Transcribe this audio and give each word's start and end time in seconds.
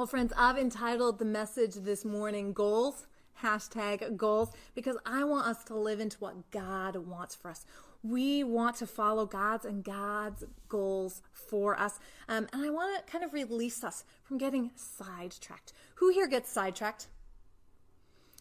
Well, 0.00 0.06
friends, 0.06 0.32
I've 0.34 0.56
entitled 0.56 1.18
the 1.18 1.26
message 1.26 1.74
this 1.74 2.06
morning 2.06 2.54
Goals, 2.54 3.06
hashtag 3.42 4.16
goals, 4.16 4.50
because 4.74 4.96
I 5.04 5.24
want 5.24 5.46
us 5.46 5.62
to 5.64 5.74
live 5.74 6.00
into 6.00 6.16
what 6.20 6.50
God 6.50 6.96
wants 6.96 7.34
for 7.34 7.50
us. 7.50 7.66
We 8.02 8.42
want 8.42 8.76
to 8.76 8.86
follow 8.86 9.26
God's 9.26 9.66
and 9.66 9.84
God's 9.84 10.44
goals 10.70 11.20
for 11.34 11.78
us. 11.78 12.00
Um, 12.30 12.48
and 12.54 12.64
I 12.64 12.70
want 12.70 12.96
to 12.96 13.12
kind 13.12 13.22
of 13.22 13.34
release 13.34 13.84
us 13.84 14.04
from 14.22 14.38
getting 14.38 14.70
sidetracked. 14.74 15.74
Who 15.96 16.08
here 16.08 16.28
gets 16.28 16.50
sidetracked? 16.50 17.08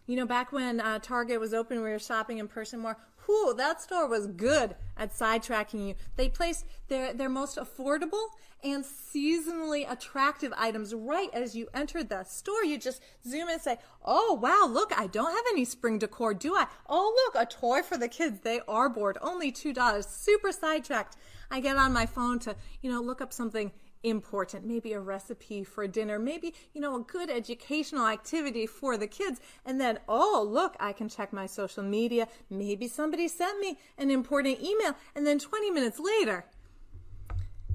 You 0.10 0.16
know, 0.16 0.26
back 0.26 0.52
when 0.52 0.80
uh, 0.80 0.98
Target 0.98 1.39
was 1.39 1.54
open, 1.54 1.84
we 1.84 1.92
were 1.92 2.00
shopping 2.00 2.39
in 2.39 2.48
person 2.48 2.80
more. 2.80 2.98
Whew, 3.28 3.54
that 3.57 3.80
store 3.80 4.07
was 4.07 4.25
good 4.25 4.75
at 4.98 5.14
sidetracking 5.14 5.88
you. 5.88 5.93
They 6.16 6.30
placed 6.30 6.66
their, 6.88 7.14
their 7.14 7.30
most 7.30 7.60
affordable 7.60 8.30
and 8.64 8.84
seasonally 8.84 9.86
attractive 9.88 10.52
items 10.57 10.96
right 10.96 11.30
as 11.32 11.56
you 11.56 11.68
entered 11.75 12.10
the 12.10 12.24
store. 12.24 12.64
You 12.64 12.79
just 12.79 13.04
zoom 13.24 13.50
in 13.50 13.54
and 13.54 13.61
say, 13.61 13.78
Oh, 14.04 14.34
wow, 14.42 14.65
look, 14.68 14.92
I 15.00 15.06
don't 15.06 15.29
have 15.29 15.46
any 15.51 15.64
spring 15.64 16.00
decor, 16.00 16.34
do 16.34 16.56
I? 16.56 16.65
Oh, 16.87 17.14
look, 17.28 17.39
a 17.39 17.46
toy 17.46 17.84
for 17.84 17.96
the 17.96 18.07
kids. 18.07 18.39
They 18.39 18.62
are 18.68 18.89
bored. 18.89 19.20
Only 19.21 19.51
$2. 19.51 20.10
Super 20.10 20.51
sidetracked. 20.51 21.18
I 21.51 21.60
get 21.60 21.78
on 21.78 21.93
my 21.93 22.07
phone 22.07 22.39
to, 22.39 22.56
you 22.82 22.92
know, 22.92 23.01
look 23.01 23.21
up 23.21 23.32
something 23.32 23.71
important. 24.04 24.66
Maybe 24.66 24.94
a 24.94 25.00
recipe 25.00 25.64
for 25.64 25.88
dinner, 25.88 26.20
maybe, 26.20 26.54
you 26.74 26.82
know, 26.82 26.96
a 26.96 27.02
good 27.02 27.30
educational 27.30 28.07
activity 28.07 28.66
for 28.66 28.98
the 28.98 29.07
kids. 29.07 29.40
And 29.66 29.80
then, 29.80 30.00
oh, 30.07 30.46
look, 30.50 30.76
I 30.80 30.94
can 30.94 31.10
check 31.10 31.34
my 31.34 31.46
social 31.46 31.84
media. 31.84 32.28
Maybe 32.50 32.88
somebody 32.88 33.28
sent 33.28 33.59
me 33.59 33.78
an 33.98 34.12
important 34.12 34.62
email. 34.62 34.95
And 35.16 35.26
then 35.26 35.40
20 35.40 35.72
minutes 35.72 36.00
later, 36.00 36.45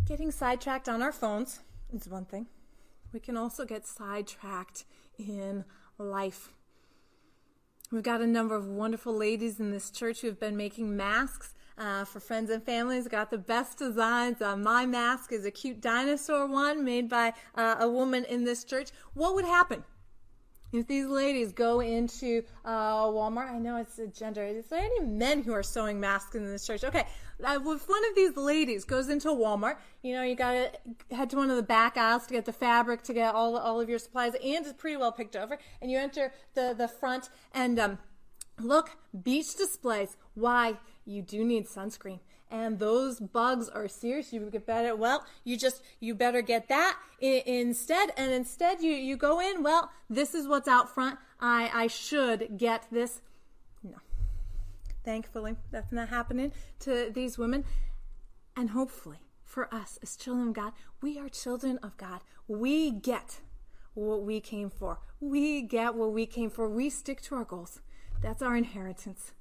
getting 0.07 0.31
sidetracked 0.31 0.89
on 0.89 1.03
our 1.03 1.13
phones 1.13 1.61
is 1.93 2.09
one 2.09 2.25
thing. 2.25 2.47
We 3.13 3.21
can 3.21 3.37
also 3.37 3.65
get 3.65 3.87
sidetracked 3.87 4.85
in 5.19 5.65
life. 5.99 6.51
We've 7.93 8.03
got 8.03 8.21
a 8.21 8.27
number 8.27 8.57
of 8.57 8.67
wonderful 8.67 9.15
ladies 9.15 9.61
in 9.61 9.71
this 9.71 9.91
church 9.91 10.23
who 10.23 10.27
have 10.27 10.41
been 10.41 10.57
making 10.57 10.97
masks 10.97 11.55
uh, 11.79 12.05
for 12.05 12.21
friends 12.21 12.51
and 12.51 12.63
families. 12.63 13.09
Got 13.09 13.31
the 13.31 13.39
best 13.39 13.79
designs. 13.79 14.41
Uh, 14.41 14.57
my 14.57 14.87
mask 14.87 15.33
is 15.33 15.45
a 15.45 15.51
cute 15.51 15.81
dinosaur 15.81 16.47
one 16.47 16.85
made 16.85 17.09
by 17.09 17.33
uh, 17.55 17.77
a 17.81 17.89
woman 17.89 18.25
in 18.25 18.45
this 18.45 18.65
church. 18.65 18.91
What 19.15 19.35
would 19.35 19.45
happen? 19.45 19.85
If 20.73 20.89
these 20.89 21.07
ladies 21.07 21.53
go 21.53 21.79
into 21.79 22.43
uh, 22.65 23.05
Walmart, 23.05 23.49
I 23.49 23.59
know 23.61 23.77
it's 23.77 23.97
a 24.01 24.09
gender. 24.09 24.43
Is 24.43 24.67
there 24.67 24.81
any 24.81 25.01
men 25.01 25.45
who 25.45 25.53
are 25.53 25.63
sewing 25.63 26.01
masks 26.01 26.35
in 26.35 26.45
this 26.51 26.67
church? 26.67 26.83
Okay, 26.83 27.07
uh, 27.45 27.61
if 27.61 27.89
one 27.89 28.05
of 28.11 28.17
these 28.17 28.37
ladies 28.37 28.85
goes 28.85 29.09
into 29.09 29.29
Walmart, 29.29 29.77
you 30.03 30.15
know, 30.15 30.23
you 30.23 30.35
got 30.35 30.53
to 30.53 31.15
head 31.15 31.31
to 31.31 31.37
one 31.37 31.49
of 31.49 31.57
the 31.57 31.63
back 31.63 31.97
aisles 31.97 32.27
to 32.27 32.35
get 32.35 32.45
the 32.45 32.53
fabric, 32.53 33.03
to 33.05 33.15
get 33.15 33.37
all 33.37 33.57
all 33.57 33.81
of 33.81 33.89
your 33.89 34.01
supplies, 34.01 34.35
and 34.35 34.67
it's 34.67 34.73
pretty 34.73 34.97
well 34.97 35.13
picked 35.13 35.37
over, 35.37 35.59
and 35.81 35.93
you 35.93 35.99
enter 35.99 36.33
the 36.55 36.75
the 36.77 36.89
front 36.89 37.31
and 37.53 37.79
um, 37.79 37.99
look, 38.61 38.97
beach 39.23 39.57
displays. 39.57 40.17
Why? 40.35 40.79
You 41.05 41.23
do 41.23 41.45
need 41.45 41.67
sunscreen. 41.67 42.21
And 42.51 42.79
those 42.79 43.19
bugs 43.21 43.69
are 43.69 43.89
serious. 43.89 44.33
You 44.33 44.41
get 44.51 44.67
better 44.67 44.95
well 44.95 45.25
you 45.45 45.57
just 45.57 45.83
you 46.01 46.15
better 46.15 46.43
get 46.43 46.69
that 46.69 46.99
I- 47.23 47.43
instead. 47.47 48.13
And 48.17 48.33
instead 48.33 48.81
you 48.81 48.93
you 48.93 49.17
go 49.17 49.41
in 49.41 49.63
well 49.63 49.91
this 50.09 50.35
is 50.35 50.47
what's 50.47 50.69
out 50.69 50.93
front. 50.93 51.19
I 51.41 51.71
i 51.73 51.87
should 51.87 52.57
get 52.57 52.87
this. 52.91 53.21
No. 53.83 53.97
Thankfully 55.05 55.57
that's 55.71 55.93
not 55.93 56.09
happening 56.09 56.53
to 56.81 57.11
these 57.13 57.39
women. 57.39 57.65
And 58.57 58.71
hopefully 58.71 59.19
for 59.45 59.73
us 59.75 59.99
as 60.03 60.17
children 60.17 60.49
of 60.49 60.55
god 60.55 60.73
we 61.03 61.19
are 61.19 61.29
children 61.29 61.79
of 61.83 61.97
god. 61.97 62.21
We 62.47 62.91
get 62.91 63.41
what 63.95 64.23
we 64.23 64.41
came 64.41 64.71
for. 64.71 64.99
We 65.21 65.63
get 65.63 65.95
what 65.95 66.13
we 66.13 66.27
came 66.27 66.51
for. 66.51 66.69
We 66.69 66.91
stick 66.91 67.23
to 67.23 67.37
our 67.37 67.45
goals. 67.45 67.81
That's 68.23 68.43
our 68.43 68.57
inheritance 68.57 69.33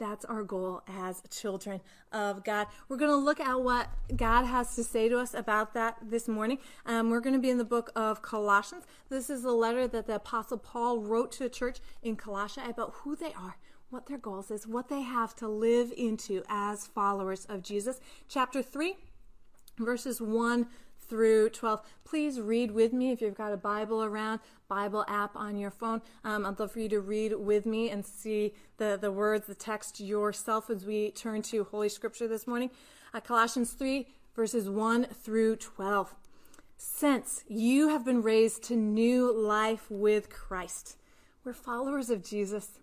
that's 0.00 0.24
our 0.24 0.42
goal 0.42 0.82
as 0.88 1.22
children 1.30 1.80
of 2.10 2.42
God. 2.42 2.66
We're 2.88 2.96
going 2.96 3.10
to 3.10 3.16
look 3.16 3.38
at 3.38 3.60
what 3.60 3.88
God 4.16 4.46
has 4.46 4.74
to 4.74 4.82
say 4.82 5.08
to 5.08 5.18
us 5.18 5.34
about 5.34 5.74
that 5.74 5.98
this 6.02 6.26
morning. 6.26 6.58
Um, 6.86 7.10
we're 7.10 7.20
going 7.20 7.34
to 7.34 7.40
be 7.40 7.50
in 7.50 7.58
the 7.58 7.64
book 7.64 7.92
of 7.94 8.22
Colossians. 8.22 8.84
This 9.10 9.30
is 9.30 9.44
a 9.44 9.52
letter 9.52 9.86
that 9.86 10.06
the 10.06 10.16
Apostle 10.16 10.58
Paul 10.58 11.00
wrote 11.00 11.30
to 11.32 11.44
a 11.44 11.48
church 11.48 11.78
in 12.02 12.16
Colossia 12.16 12.68
about 12.68 12.94
who 13.02 13.14
they 13.14 13.34
are, 13.34 13.58
what 13.90 14.06
their 14.06 14.18
goals 14.18 14.50
is, 14.50 14.66
what 14.66 14.88
they 14.88 15.02
have 15.02 15.36
to 15.36 15.46
live 15.46 15.92
into 15.96 16.42
as 16.48 16.86
followers 16.86 17.44
of 17.44 17.62
Jesus. 17.62 18.00
Chapter 18.26 18.62
3, 18.62 18.96
verses 19.78 20.20
1 20.20 20.66
through 21.10 21.50
12. 21.50 21.82
Please 22.04 22.40
read 22.40 22.70
with 22.70 22.92
me 22.92 23.10
if 23.10 23.20
you've 23.20 23.36
got 23.36 23.52
a 23.52 23.56
Bible 23.56 24.04
around, 24.04 24.40
Bible 24.68 25.04
app 25.08 25.34
on 25.34 25.58
your 25.58 25.72
phone. 25.72 26.00
Um, 26.24 26.46
I'd 26.46 26.58
love 26.60 26.70
for 26.70 26.78
you 26.78 26.88
to 26.88 27.00
read 27.00 27.34
with 27.34 27.66
me 27.66 27.90
and 27.90 28.06
see 28.06 28.54
the, 28.78 28.96
the 28.98 29.10
words, 29.10 29.46
the 29.46 29.54
text 29.56 30.00
yourself 30.00 30.70
as 30.70 30.86
we 30.86 31.10
turn 31.10 31.42
to 31.42 31.64
Holy 31.64 31.88
Scripture 31.88 32.28
this 32.28 32.46
morning. 32.46 32.70
Uh, 33.12 33.18
Colossians 33.20 33.72
3, 33.72 34.06
verses 34.36 34.70
1 34.70 35.06
through 35.06 35.56
12. 35.56 36.14
Since 36.76 37.44
you 37.48 37.88
have 37.88 38.04
been 38.04 38.22
raised 38.22 38.62
to 38.64 38.76
new 38.76 39.36
life 39.36 39.90
with 39.90 40.30
Christ, 40.30 40.96
we're 41.44 41.52
followers 41.52 42.08
of 42.08 42.24
Jesus. 42.24 42.78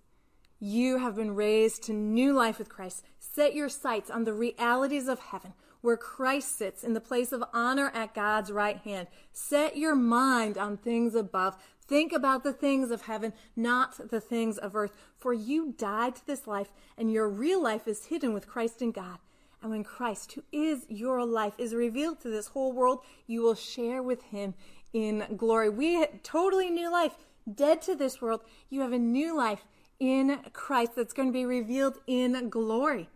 You 0.60 0.98
have 0.98 1.16
been 1.16 1.34
raised 1.34 1.84
to 1.84 1.94
new 1.94 2.34
life 2.34 2.60
with 2.60 2.68
Christ. 2.68 3.06
Set 3.20 3.56
your 3.56 3.70
sights 3.70 4.10
on 4.10 4.26
the 4.26 4.34
realities 4.34 5.08
of 5.08 5.20
heaven 5.20 5.54
where 5.82 5.98
Christ 5.98 6.58
sits 6.58 6.84
in 6.84 6.94
the 6.94 7.02
place 7.02 7.32
of 7.32 7.44
honor 7.54 7.92
at 7.94 8.14
God's 8.14 8.52
right 8.52 8.78
hand. 8.78 9.08
Set 9.32 9.78
your 9.78 9.96
mind 9.96 10.58
on 10.58 10.78
things 10.78 11.16
above. 11.16 11.58
Think 11.88 12.12
about 12.12 12.44
the 12.44 12.54
things 12.54 12.92
of 12.92 13.04
heaven, 13.04 13.34
not 13.56 14.10
the 14.10 14.20
things 14.20 14.58
of 14.58 14.76
earth. 14.76 14.92
For 15.18 15.34
you 15.34 15.74
died 15.78 16.16
to 16.18 16.28
this 16.28 16.46
life, 16.46 16.72
and 16.98 17.12
your 17.12 17.30
real 17.30 17.62
life 17.62 17.88
is 17.88 18.08
hidden 18.08 18.34
with 18.34 18.48
Christ 18.48 18.82
in 18.82 18.92
God. 18.92 19.20
And 19.62 19.72
when 19.72 19.84
Christ, 19.84 20.34
who 20.34 20.44
is 20.52 20.86
your 20.90 21.26
life, 21.26 21.54
is 21.58 21.74
revealed 21.74 22.20
to 22.22 22.30
this 22.30 22.48
whole 22.48 22.74
world, 22.74 23.00
you 23.26 23.42
will 23.42 23.56
share 23.56 24.04
with 24.04 24.22
him 24.24 24.54
in 24.94 25.26
glory. 25.36 25.70
We 25.70 26.06
totally 26.24 26.70
new 26.70 26.92
life, 26.92 27.16
dead 27.52 27.82
to 27.84 27.96
this 27.96 28.22
world. 28.22 28.42
You 28.70 28.82
have 28.82 28.94
a 28.94 29.00
new 29.00 29.36
life 29.36 29.66
in 30.00 30.40
Christ 30.54 30.92
that's 30.96 31.14
going 31.14 31.30
to 31.30 31.34
be 31.34 31.46
revealed 31.46 31.98
in 32.06 32.50
glory. 32.50 33.10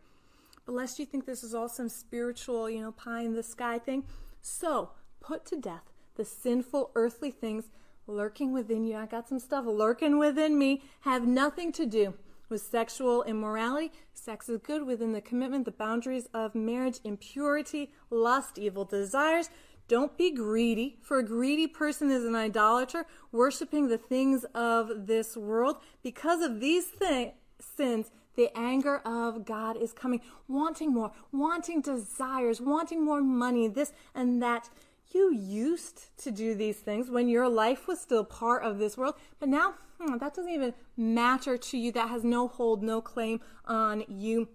But 0.66 0.76
lest 0.76 1.00
you 1.00 1.06
think 1.06 1.26
this 1.26 1.44
is 1.44 1.54
all 1.54 1.70
some 1.70 1.90
spiritual, 1.90 2.70
you 2.70 2.82
know, 2.82 2.92
pie 2.92 3.22
in 3.22 3.34
the 3.34 3.44
sky 3.44 3.80
thing. 3.80 4.04
So 4.42 4.92
put 5.20 5.46
to 5.48 5.58
death 5.58 5.92
the 6.16 6.26
sinful 6.26 6.92
earthly 6.96 7.32
things 7.32 7.66
lurking 8.08 8.54
within 8.54 8.86
you. 8.86 8.98
I 8.98 9.06
got 9.06 9.30
some 9.30 9.40
stuff 9.40 9.66
lurking 9.66 10.20
within 10.20 10.58
me, 10.58 10.84
have 11.02 11.26
nothing 11.26 11.72
to 11.74 11.86
do 11.86 12.14
with 12.50 12.62
sexual 12.62 13.24
immorality. 13.24 13.92
Sex 14.14 14.50
is 14.50 14.60
good 14.60 14.86
within 14.86 15.14
the 15.14 15.22
commitment, 15.22 15.66
the 15.66 15.72
boundaries 15.72 16.28
of 16.34 16.54
marriage, 16.54 17.00
impurity, 17.04 17.94
lust, 18.10 18.60
evil 18.60 18.84
desires. 18.84 19.50
Don't 19.88 20.18
be 20.18 20.32
greedy, 20.32 20.98
for 21.02 21.20
a 21.20 21.24
greedy 21.24 21.68
person 21.68 22.12
is 22.12 22.24
an 22.24 22.36
idolater, 22.36 23.06
worshiping 23.32 23.88
the 23.88 23.98
things 23.98 24.46
of 24.54 25.08
this 25.08 25.36
world. 25.36 25.78
Because 26.04 26.42
of 26.42 26.60
these 26.60 26.86
thi- 26.86 27.34
sins, 27.60 28.12
the 28.42 28.58
anger 28.58 28.98
of 29.06 29.46
God 29.46 29.78
is 29.78 29.94
coming, 29.94 30.20
wanting 30.48 30.92
more, 30.92 31.12
wanting 31.32 31.80
desires, 31.80 32.60
wanting 32.60 33.06
more 33.06 33.22
money, 33.22 33.68
this 33.68 33.94
and 34.16 34.42
that. 34.42 34.70
You 35.14 35.34
used 35.34 36.18
to 36.20 36.32
do 36.32 36.56
these 36.56 36.78
things 36.78 37.10
when 37.10 37.28
your 37.28 37.50
life 37.50 37.86
was 37.86 38.00
still 38.00 38.24
part 38.24 38.64
of 38.64 38.80
this 38.80 38.98
world, 38.98 39.16
but 39.42 39.50
now 39.50 39.74
hmm, 40.00 40.18
that 40.20 40.34
doesn't 40.34 40.52
even 40.52 40.74
matter 40.96 41.58
to 41.58 41.78
you. 41.78 41.92
That 41.92 42.10
has 42.10 42.24
no 42.24 42.48
hold, 42.48 42.82
no 42.82 43.02
claim 43.02 43.42
on 43.66 44.06
you. 44.08 44.48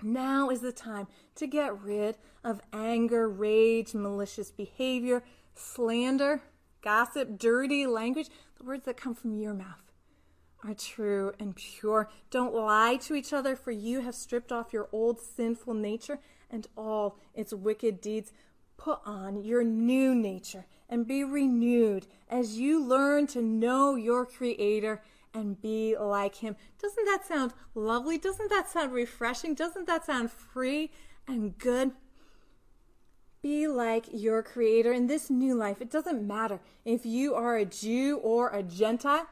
Now 0.00 0.50
is 0.50 0.60
the 0.60 0.70
time 0.70 1.08
to 1.34 1.48
get 1.48 1.78
rid 1.82 2.16
of 2.44 2.60
anger, 2.72 3.28
rage, 3.28 3.92
malicious 3.92 4.52
behavior, 4.52 5.24
slander, 5.56 6.42
gossip, 6.80 7.36
dirty 7.36 7.84
language, 7.84 8.28
the 8.56 8.64
words 8.64 8.84
that 8.84 8.96
come 8.96 9.16
from 9.16 9.34
your 9.34 9.52
mouth 9.52 9.87
are 10.64 10.74
true 10.74 11.32
and 11.38 11.54
pure. 11.54 12.10
Don't 12.30 12.54
lie 12.54 12.96
to 13.02 13.14
each 13.14 13.32
other, 13.32 13.54
for 13.56 13.70
you 13.70 14.00
have 14.00 14.14
stripped 14.14 14.52
off 14.52 14.72
your 14.72 14.88
old 14.92 15.20
sinful 15.20 15.74
nature 15.74 16.18
and 16.50 16.66
all 16.76 17.18
its 17.34 17.52
wicked 17.52 18.00
deeds. 18.00 18.32
Put 18.76 19.00
on 19.04 19.42
your 19.42 19.64
new 19.64 20.14
nature 20.14 20.66
and 20.88 21.06
be 21.06 21.24
renewed 21.24 22.06
as 22.28 22.58
you 22.58 22.82
learn 22.82 23.26
to 23.28 23.42
know 23.42 23.94
your 23.94 24.24
Creator 24.24 25.02
and 25.34 25.60
be 25.60 25.96
like 25.96 26.36
Him. 26.36 26.56
Doesn't 26.80 27.04
that 27.04 27.26
sound 27.26 27.54
lovely? 27.74 28.18
Doesn't 28.18 28.50
that 28.50 28.68
sound 28.68 28.92
refreshing? 28.92 29.54
Doesn't 29.54 29.86
that 29.86 30.06
sound 30.06 30.30
free 30.30 30.90
and 31.26 31.58
good? 31.58 31.92
Be 33.42 33.68
like 33.68 34.06
your 34.12 34.42
Creator 34.42 34.92
in 34.92 35.06
this 35.06 35.30
new 35.30 35.54
life. 35.54 35.80
It 35.80 35.90
doesn't 35.90 36.26
matter 36.26 36.60
if 36.84 37.06
you 37.06 37.34
are 37.34 37.56
a 37.56 37.64
Jew 37.64 38.16
or 38.16 38.50
a 38.50 38.62
Gentile 38.62 39.28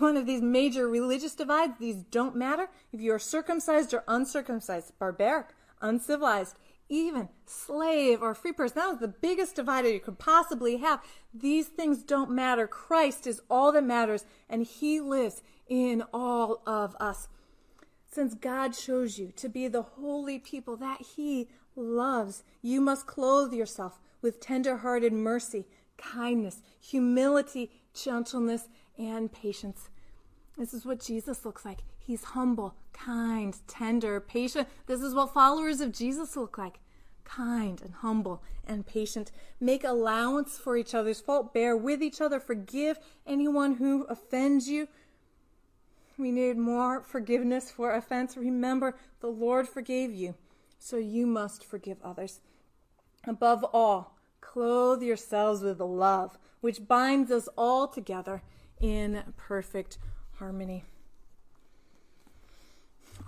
one 0.00 0.16
of 0.16 0.26
these 0.26 0.42
major 0.42 0.88
religious 0.88 1.34
divides. 1.34 1.74
These 1.78 2.02
don't 2.02 2.36
matter 2.36 2.68
if 2.92 3.00
you 3.00 3.12
are 3.12 3.18
circumcised 3.18 3.94
or 3.94 4.04
uncircumcised, 4.08 4.98
barbaric, 4.98 5.48
uncivilized, 5.80 6.56
even 6.88 7.28
slave 7.46 8.20
or 8.20 8.34
free 8.34 8.52
person. 8.52 8.78
That 8.78 8.90
was 8.90 8.98
the 8.98 9.08
biggest 9.08 9.56
divider 9.56 9.88
you 9.88 10.00
could 10.00 10.18
possibly 10.18 10.78
have. 10.78 11.00
These 11.32 11.68
things 11.68 12.02
don't 12.02 12.30
matter. 12.30 12.66
Christ 12.66 13.26
is 13.26 13.40
all 13.48 13.72
that 13.72 13.84
matters, 13.84 14.24
and 14.48 14.64
He 14.64 15.00
lives 15.00 15.42
in 15.68 16.02
all 16.12 16.62
of 16.66 16.96
us. 16.98 17.28
Since 18.10 18.34
God 18.34 18.72
chose 18.72 19.18
you 19.18 19.32
to 19.36 19.48
be 19.48 19.68
the 19.68 19.82
holy 19.82 20.40
people 20.40 20.76
that 20.78 21.00
He 21.16 21.48
loves, 21.76 22.42
you 22.60 22.80
must 22.80 23.06
clothe 23.06 23.52
yourself 23.52 24.00
with 24.20 24.40
tender 24.40 24.78
hearted 24.78 25.12
mercy, 25.12 25.66
kindness, 26.00 26.62
humility, 26.80 27.70
gentleness, 27.94 28.68
and 28.98 29.32
patience. 29.32 29.88
This 30.58 30.74
is 30.74 30.84
what 30.84 31.00
Jesus 31.00 31.44
looks 31.44 31.64
like. 31.64 31.84
He's 31.98 32.24
humble, 32.24 32.74
kind, 32.92 33.56
tender, 33.66 34.20
patient. 34.20 34.68
This 34.86 35.00
is 35.00 35.14
what 35.14 35.32
followers 35.32 35.80
of 35.80 35.92
Jesus 35.92 36.36
look 36.36 36.58
like 36.58 36.80
kind 37.24 37.80
and 37.82 37.94
humble 37.94 38.42
and 38.66 38.86
patient. 38.86 39.30
Make 39.60 39.84
allowance 39.84 40.58
for 40.58 40.76
each 40.76 40.94
other's 40.94 41.20
fault. 41.20 41.54
Bear 41.54 41.76
with 41.76 42.02
each 42.02 42.20
other. 42.20 42.40
Forgive 42.40 42.98
anyone 43.26 43.74
who 43.76 44.04
offends 44.04 44.68
you. 44.68 44.88
We 46.18 46.32
need 46.32 46.58
more 46.58 47.02
forgiveness 47.02 47.70
for 47.70 47.94
offense. 47.94 48.36
Remember, 48.36 48.96
the 49.20 49.28
Lord 49.28 49.68
forgave 49.68 50.12
you, 50.12 50.34
so 50.78 50.96
you 50.96 51.26
must 51.26 51.64
forgive 51.64 51.98
others. 52.02 52.40
Above 53.24 53.64
all, 53.72 54.18
clothe 54.52 55.02
yourselves 55.02 55.62
with 55.62 55.78
the 55.78 55.86
love, 55.86 56.36
which 56.60 56.86
binds 56.88 57.30
us 57.30 57.48
all 57.56 57.86
together 57.86 58.42
in 58.80 59.22
perfect 59.36 59.98
harmony. 60.38 60.82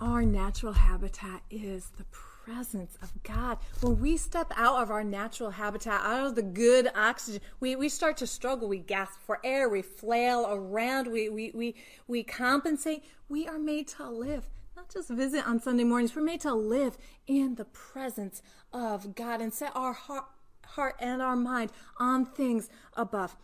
Our 0.01 0.23
natural 0.23 0.73
habitat 0.73 1.43
is 1.49 1.91
the 1.97 2.03
presence 2.11 2.97
of 3.01 3.11
God. 3.23 3.57
When 3.79 4.01
we 4.01 4.17
step 4.17 4.51
out 4.57 4.81
of 4.81 4.91
our 4.91 5.03
natural 5.03 5.51
habitat, 5.51 6.01
out 6.01 6.27
of 6.27 6.35
the 6.35 6.41
good 6.41 6.89
oxygen, 6.93 7.41
we, 7.61 7.77
we 7.77 7.87
start 7.87 8.17
to 8.17 8.27
struggle. 8.27 8.67
We 8.67 8.79
gasp 8.79 9.19
for 9.25 9.39
air, 9.45 9.69
we 9.69 9.81
flail 9.81 10.45
around, 10.49 11.07
we, 11.07 11.29
we, 11.29 11.51
we, 11.53 11.75
we 12.05 12.23
compensate. 12.23 13.05
We 13.29 13.47
are 13.47 13.59
made 13.59 13.87
to 13.89 14.09
live, 14.09 14.49
not 14.75 14.91
just 14.91 15.09
visit 15.09 15.47
on 15.47 15.61
Sunday 15.61 15.85
mornings. 15.85 16.15
We're 16.15 16.23
made 16.23 16.41
to 16.41 16.53
live 16.53 16.97
in 17.27 17.55
the 17.55 17.65
presence 17.65 18.41
of 18.73 19.15
God 19.15 19.39
and 19.39 19.53
set 19.53 19.71
our 19.73 19.93
heart, 19.93 20.25
heart 20.65 20.95
and 20.99 21.21
our 21.21 21.35
mind 21.35 21.71
on 21.97 22.25
things 22.25 22.69
above. 22.95 23.35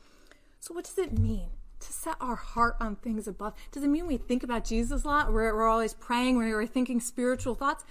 So, 0.60 0.74
what 0.74 0.86
does 0.86 0.98
it 0.98 1.18
mean? 1.18 1.50
to 1.80 1.94
set 1.94 2.16
our 2.20 2.36
heart 2.36 2.76
on 2.80 2.96
things 2.98 3.28
above. 3.28 3.54
Does 3.72 3.84
it 3.84 3.88
mean 3.88 4.06
we 4.06 4.18
think 4.18 4.44
about 4.44 4.66
Jesus 4.66 5.04
a 5.04 5.08
lot? 5.08 5.32
We're, 5.32 5.56
we're 5.56 5.68
always 5.68 5.94
praying, 5.94 6.38
we're 6.38 6.68
thinking 6.68 7.00
spiritual 7.00 7.56
thoughts? 7.56 7.86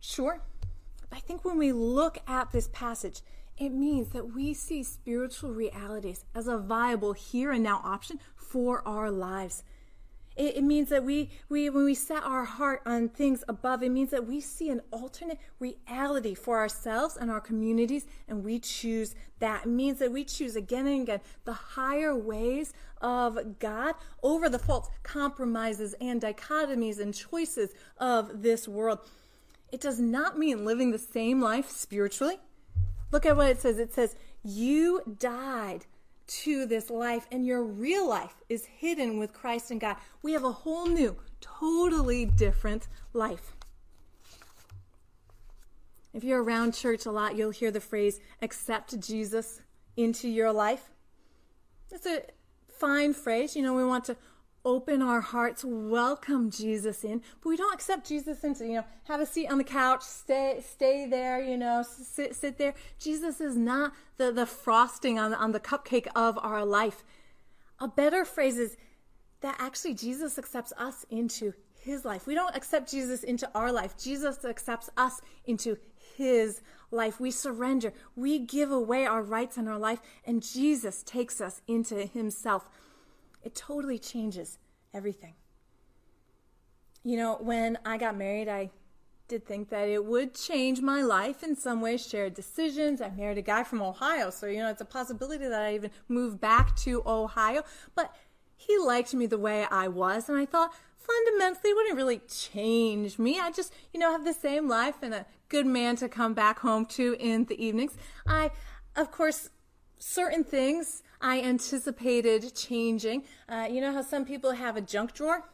Sure. 0.00 0.40
I 1.12 1.18
think 1.18 1.44
when 1.44 1.58
we 1.58 1.72
look 1.72 2.18
at 2.28 2.52
this 2.52 2.68
passage, 2.72 3.22
it 3.58 3.70
means 3.70 4.10
that 4.10 4.34
we 4.34 4.54
see 4.54 4.82
spiritual 4.82 5.50
realities 5.50 6.24
as 6.34 6.46
a 6.46 6.58
viable 6.58 7.12
here 7.12 7.52
and 7.52 7.62
now 7.62 7.80
option 7.82 8.20
for 8.34 8.86
our 8.86 9.10
lives. 9.10 9.62
It, 10.36 10.58
it, 10.58 10.64
means 10.64 10.90
that 10.90 11.02
we, 11.02 11.30
we, 11.48 11.70
when 11.70 11.84
we 11.84 11.94
set 11.94 12.22
our 12.22 12.44
heart 12.44 12.82
on 12.84 13.08
things 13.08 13.42
above, 13.48 13.82
it 13.82 13.90
means 13.90 14.10
that 14.10 14.26
we 14.26 14.40
see 14.40 14.68
an 14.68 14.82
alternate 14.90 15.38
reality 15.58 16.34
for 16.34 16.58
ourselves 16.58 17.16
and 17.16 17.30
our 17.30 17.40
communities, 17.40 18.04
and 18.28 18.44
we 18.44 18.58
choose 18.58 19.14
that. 19.38 19.64
It 19.64 19.68
means 19.68 19.98
that 20.00 20.12
we 20.12 20.24
choose 20.24 20.54
again 20.54 20.86
and 20.86 21.02
again 21.02 21.20
the 21.44 21.54
higher 21.54 22.14
ways 22.14 22.74
of 23.00 23.58
God 23.58 23.94
over 24.22 24.48
the 24.48 24.58
false 24.58 24.88
compromises 25.02 25.94
and 26.00 26.20
dichotomies 26.20 27.00
and 27.00 27.14
choices 27.14 27.70
of 27.98 28.42
this 28.42 28.68
world. 28.68 28.98
It 29.72 29.80
does 29.80 29.98
not 29.98 30.38
mean 30.38 30.64
living 30.64 30.90
the 30.90 30.98
same 30.98 31.40
life 31.40 31.70
spiritually. 31.70 32.38
Look 33.10 33.24
at 33.24 33.36
what 33.36 33.48
it 33.48 33.60
says. 33.60 33.78
It 33.78 33.94
says, 33.94 34.16
You 34.42 35.16
died 35.18 35.86
to 36.26 36.66
this 36.66 36.90
life, 36.90 37.26
and 37.30 37.46
your 37.46 37.62
real 37.62 38.08
life 38.08 38.34
is 38.48 38.64
hidden 38.64 39.18
with 39.18 39.32
Christ 39.32 39.70
and 39.70 39.80
God. 39.80 39.96
We 40.22 40.32
have 40.32 40.44
a 40.44 40.52
whole 40.52 40.86
new, 40.86 41.16
totally 41.40 42.24
different 42.24 42.88
life. 43.12 43.54
If 46.12 46.24
you're 46.24 46.42
around 46.42 46.72
church 46.72 47.06
a 47.06 47.10
lot, 47.10 47.36
you'll 47.36 47.50
hear 47.50 47.70
the 47.70 47.80
phrase, 47.80 48.20
accept 48.40 48.98
Jesus 49.00 49.60
into 49.96 50.28
your 50.28 50.52
life. 50.52 50.90
It's 51.90 52.06
a 52.06 52.22
fine 52.68 53.12
phrase. 53.12 53.54
You 53.54 53.62
know, 53.62 53.74
we 53.74 53.84
want 53.84 54.04
to 54.06 54.16
open 54.66 55.00
our 55.00 55.20
hearts, 55.20 55.64
welcome 55.64 56.50
Jesus 56.50 57.04
in, 57.04 57.22
but 57.40 57.48
we 57.48 57.56
don't 57.56 57.72
accept 57.72 58.06
Jesus 58.06 58.42
into, 58.42 58.66
you 58.66 58.74
know, 58.74 58.84
have 59.04 59.20
a 59.20 59.26
seat 59.26 59.46
on 59.46 59.58
the 59.58 59.64
couch, 59.64 60.02
stay 60.02 60.60
stay 60.68 61.06
there, 61.06 61.40
you 61.40 61.56
know, 61.56 61.84
sit 61.88 62.34
sit 62.34 62.58
there. 62.58 62.74
Jesus 62.98 63.40
is 63.40 63.56
not 63.56 63.92
the, 64.18 64.32
the 64.32 64.44
frosting 64.44 65.18
on, 65.20 65.32
on 65.32 65.52
the 65.52 65.60
cupcake 65.60 66.08
of 66.16 66.36
our 66.42 66.64
life. 66.64 67.04
A 67.78 67.86
better 67.86 68.24
phrase 68.24 68.58
is 68.58 68.76
that 69.40 69.54
actually 69.60 69.94
Jesus 69.94 70.36
accepts 70.36 70.72
us 70.76 71.06
into 71.10 71.52
his 71.80 72.04
life. 72.04 72.26
We 72.26 72.34
don't 72.34 72.56
accept 72.56 72.90
Jesus 72.90 73.22
into 73.22 73.48
our 73.54 73.70
life. 73.70 73.96
Jesus 73.96 74.44
accepts 74.44 74.90
us 74.96 75.20
into 75.44 75.78
his 76.16 76.60
life. 76.90 77.20
We 77.20 77.30
surrender. 77.30 77.92
We 78.16 78.40
give 78.40 78.72
away 78.72 79.06
our 79.06 79.22
rights 79.22 79.56
and 79.56 79.68
our 79.68 79.78
life, 79.78 80.00
and 80.24 80.42
Jesus 80.42 81.04
takes 81.04 81.40
us 81.40 81.62
into 81.68 82.06
himself 82.06 82.68
it 83.46 83.54
totally 83.54 83.96
changes 83.96 84.58
everything. 84.92 85.34
You 87.04 87.16
know, 87.16 87.36
when 87.40 87.78
I 87.86 87.96
got 87.96 88.16
married, 88.16 88.48
I 88.48 88.70
did 89.28 89.46
think 89.46 89.70
that 89.70 89.88
it 89.88 90.04
would 90.04 90.34
change 90.34 90.80
my 90.80 91.00
life 91.00 91.44
in 91.44 91.54
some 91.54 91.80
ways, 91.80 92.04
shared 92.04 92.34
decisions. 92.34 93.00
I 93.00 93.10
married 93.10 93.38
a 93.38 93.42
guy 93.42 93.62
from 93.62 93.80
Ohio, 93.82 94.30
so, 94.30 94.46
you 94.46 94.58
know, 94.58 94.68
it's 94.68 94.80
a 94.80 94.84
possibility 94.84 95.46
that 95.46 95.62
I 95.62 95.76
even 95.76 95.92
move 96.08 96.40
back 96.40 96.74
to 96.78 97.04
Ohio. 97.06 97.62
But 97.94 98.12
he 98.56 98.76
liked 98.78 99.14
me 99.14 99.26
the 99.26 99.38
way 99.38 99.64
I 99.70 99.86
was, 99.86 100.28
and 100.28 100.36
I 100.36 100.44
thought 100.44 100.74
fundamentally 100.96 101.72
wouldn't 101.72 101.96
really 101.96 102.20
change 102.28 103.16
me. 103.16 103.38
I 103.38 103.52
just, 103.52 103.72
you 103.92 104.00
know, 104.00 104.10
have 104.10 104.24
the 104.24 104.32
same 104.32 104.68
life 104.68 104.96
and 105.02 105.14
a 105.14 105.26
good 105.48 105.66
man 105.66 105.94
to 105.96 106.08
come 106.08 106.34
back 106.34 106.58
home 106.58 106.84
to 106.86 107.14
in 107.20 107.44
the 107.44 107.64
evenings. 107.64 107.96
I, 108.26 108.50
of 108.96 109.12
course, 109.12 109.50
certain 109.98 110.42
things 110.42 111.04
I 111.20 111.40
anticipated 111.40 112.54
changing. 112.54 113.24
Uh, 113.48 113.66
you 113.70 113.80
know 113.80 113.92
how 113.92 114.02
some 114.02 114.24
people 114.24 114.52
have 114.52 114.76
a 114.76 114.80
junk 114.80 115.14
drawer 115.14 115.44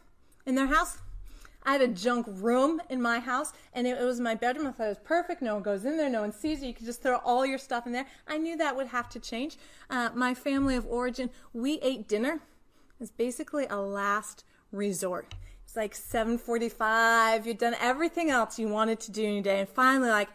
in 0.45 0.55
their 0.55 0.67
house? 0.67 0.97
I 1.65 1.73
had 1.73 1.81
a 1.81 1.87
junk 1.87 2.27
room 2.29 2.81
in 2.89 3.01
my 3.01 3.19
house, 3.19 3.53
and 3.73 3.87
it, 3.87 3.97
it, 3.97 4.03
was 4.03 4.19
my 4.19 4.35
bedroom. 4.35 4.67
I 4.67 4.71
thought 4.71 4.85
it 4.85 4.89
was 4.89 4.97
perfect. 5.03 5.41
No 5.41 5.53
one 5.55 5.63
goes 5.63 5.85
in 5.85 5.97
there, 5.97 6.09
no 6.09 6.21
one 6.21 6.33
sees 6.33 6.61
you. 6.61 6.67
You 6.67 6.73
could 6.73 6.85
just 6.85 7.01
throw 7.01 7.17
all 7.17 7.45
your 7.45 7.57
stuff 7.57 7.87
in 7.87 7.93
there. 7.93 8.05
I 8.27 8.37
knew 8.37 8.57
that 8.57 8.75
would 8.75 8.87
have 8.87 9.09
to 9.09 9.19
change. 9.19 9.57
Uh, 9.89 10.09
my 10.13 10.33
family 10.33 10.75
of 10.75 10.85
origin, 10.87 11.29
we 11.53 11.79
ate 11.81 12.07
dinner. 12.07 12.39
It's 12.99 13.11
basically 13.11 13.65
a 13.69 13.77
last 13.77 14.43
resort. 14.71 15.33
It's 15.63 15.75
like 15.75 15.95
7:45. 15.95 17.45
You've 17.45 17.57
done 17.57 17.75
everything 17.79 18.29
else 18.29 18.59
you 18.59 18.67
wanted 18.67 18.99
to 19.01 19.11
do 19.11 19.23
in 19.23 19.33
your 19.35 19.43
day, 19.43 19.59
and 19.59 19.69
finally, 19.69 20.09
like, 20.09 20.29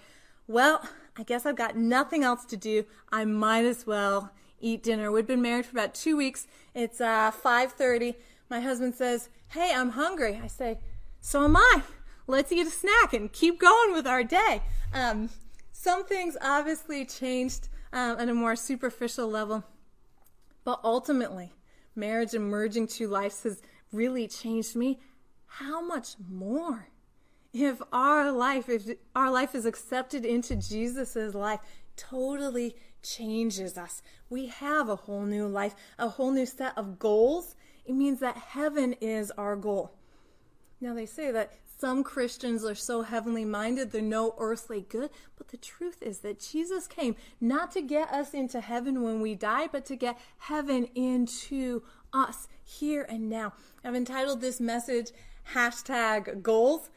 well, 0.47 0.83
I 1.17 1.25
guess 1.25 1.45
I've 1.45 1.57
got 1.57 1.77
nothing 1.77 2.25
else 2.25 2.45
to 2.47 2.57
do. 2.57 2.85
I 3.13 3.25
might 3.25 3.65
as 3.65 3.87
well 3.87 4.33
eat 4.61 4.83
dinner. 4.83 5.11
We'd 5.11 5.27
been 5.27 5.43
married 5.43 5.67
for 5.67 5.73
about 5.73 5.95
two 5.95 6.17
weeks. 6.17 6.47
It's 6.75 7.01
uh, 7.01 7.31
5.30. 7.31 8.15
My 8.51 8.61
husband 8.61 8.95
says, 8.95 9.29
hey, 9.49 9.73
I'm 9.75 9.91
hungry. 9.91 10.41
I 10.43 10.47
say, 10.47 10.79
so 11.21 11.45
am 11.45 11.57
I. 11.57 11.83
Let's 12.27 12.53
eat 12.53 12.67
a 12.67 12.71
snack 12.71 13.13
and 13.13 13.33
keep 13.33 13.59
going 13.59 13.93
with 13.93 14.07
our 14.07 14.23
day. 14.23 14.63
Um, 14.93 15.31
some 15.73 16.05
things 16.05 16.37
obviously 16.41 17.05
changed 17.05 17.69
um, 17.93 18.19
at 18.19 18.29
a 18.29 18.35
more 18.35 18.57
superficial 18.57 19.29
level, 19.29 19.65
but 20.65 20.81
ultimately, 20.85 21.53
marriage 21.95 22.35
and 22.35 22.45
merging 22.45 22.87
two 22.87 23.09
lives 23.09 23.43
has 23.45 23.63
really 23.93 24.29
changed 24.29 24.77
me. 24.77 24.99
How 25.47 25.81
much 25.81 26.17
more? 26.29 26.89
If 27.55 27.81
our 27.93 28.31
life, 28.31 28.69
if 28.69 28.83
our 29.15 29.31
life 29.31 29.55
is 29.55 29.65
accepted 29.65 30.27
into 30.27 30.55
Jesus' 30.55 31.35
life, 31.35 31.61
totally 31.99 32.77
changes 33.03 33.77
us. 33.77 34.03
We 34.31 34.47
have 34.47 34.89
a 34.89 34.97
whole 34.97 35.27
new 35.27 35.47
life, 35.47 35.75
a 35.99 36.09
whole 36.09 36.31
new 36.31 36.47
set 36.47 36.77
of 36.79 36.99
goals. 36.99 37.55
It 37.85 37.95
means 37.95 38.21
that 38.21 38.37
heaven 38.37 38.95
is 38.95 39.31
our 39.33 39.57
goal. 39.57 39.93
Now, 40.81 40.95
they 40.95 41.07
say 41.07 41.31
that 41.33 41.53
some 41.81 42.03
Christians 42.03 42.65
are 42.65 42.75
so 42.75 43.03
heavenly 43.03 43.45
minded, 43.45 43.93
they're 43.93 44.03
no 44.03 44.35
earthly 44.39 44.85
good. 44.89 45.11
But 45.37 45.49
the 45.49 45.57
truth 45.57 46.03
is 46.03 46.19
that 46.21 46.41
Jesus 46.41 46.87
came 46.87 47.15
not 47.41 47.71
to 47.73 47.83
get 47.83 48.13
us 48.13 48.35
into 48.35 48.61
heaven 48.61 49.03
when 49.03 49.21
we 49.21 49.35
die, 49.35 49.69
but 49.71 49.85
to 49.87 49.97
get 49.97 50.19
heaven 50.39 50.89
into 50.95 51.83
us 52.13 52.49
here 52.65 53.07
and 53.09 53.29
now. 53.29 53.53
I've 53.85 53.95
entitled 53.95 54.41
this 54.41 54.61
message 54.61 55.11
hashtag 55.55 56.43
goals 56.43 56.91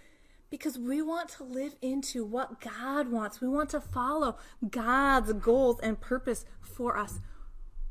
because 0.52 0.78
we 0.78 1.02
want 1.02 1.30
to 1.30 1.44
live 1.44 1.76
into 1.82 2.24
what 2.24 2.60
God 2.60 3.08
wants. 3.08 3.42
We 3.42 3.48
want 3.48 3.70
to 3.72 3.82
follow 3.82 4.38
God's 4.70 5.34
goals 5.34 5.80
and 5.82 6.00
purpose 6.00 6.46
for 6.62 6.98
us. 6.98 7.20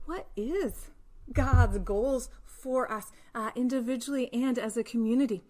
What 0.04 0.28
is 0.36 0.90
God's 1.32 1.78
goals 1.78 2.28
for 2.44 2.92
us 2.92 3.10
uh, 3.34 3.50
individually 3.56 4.28
and 4.32 4.58
as 4.58 4.76
a 4.76 4.84
community? 4.84 5.42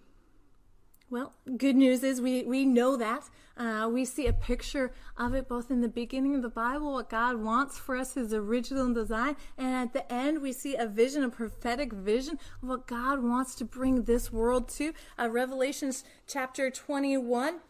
Well, 1.11 1.35
good 1.57 1.75
news 1.75 2.05
is 2.05 2.21
we, 2.21 2.45
we 2.45 2.65
know 2.65 2.97
that. 2.97 3.29
Uh, 3.61 3.87
we 3.87 4.07
see 4.07 4.27
a 4.27 4.33
picture 4.33 4.91
of 5.19 5.35
it 5.35 5.47
both 5.47 5.71
in 5.71 5.83
the 5.83 5.89
beginning 5.89 6.35
of 6.35 6.41
the 6.41 6.49
Bible, 6.49 6.95
what 6.95 7.11
God 7.11 7.37
wants 7.37 7.79
for 7.79 7.95
us, 7.95 8.15
His 8.15 8.33
original 8.33 8.91
design, 8.95 9.37
and 9.59 9.75
at 9.75 9.93
the 9.93 10.11
end 10.11 10.41
we 10.41 10.51
see 10.51 10.77
a 10.77 10.87
vision, 10.87 11.23
a 11.23 11.29
prophetic 11.29 11.93
vision 11.93 12.39
of 12.63 12.69
what 12.71 12.87
God 12.87 13.23
wants 13.23 13.55
to 13.57 13.67
bring 13.67 14.05
this 14.05 14.33
world 14.33 14.71
to. 14.71 14.95
Uh, 15.19 15.29
Revelations 15.29 16.05
chapter 16.27 16.71
21. 16.71 17.61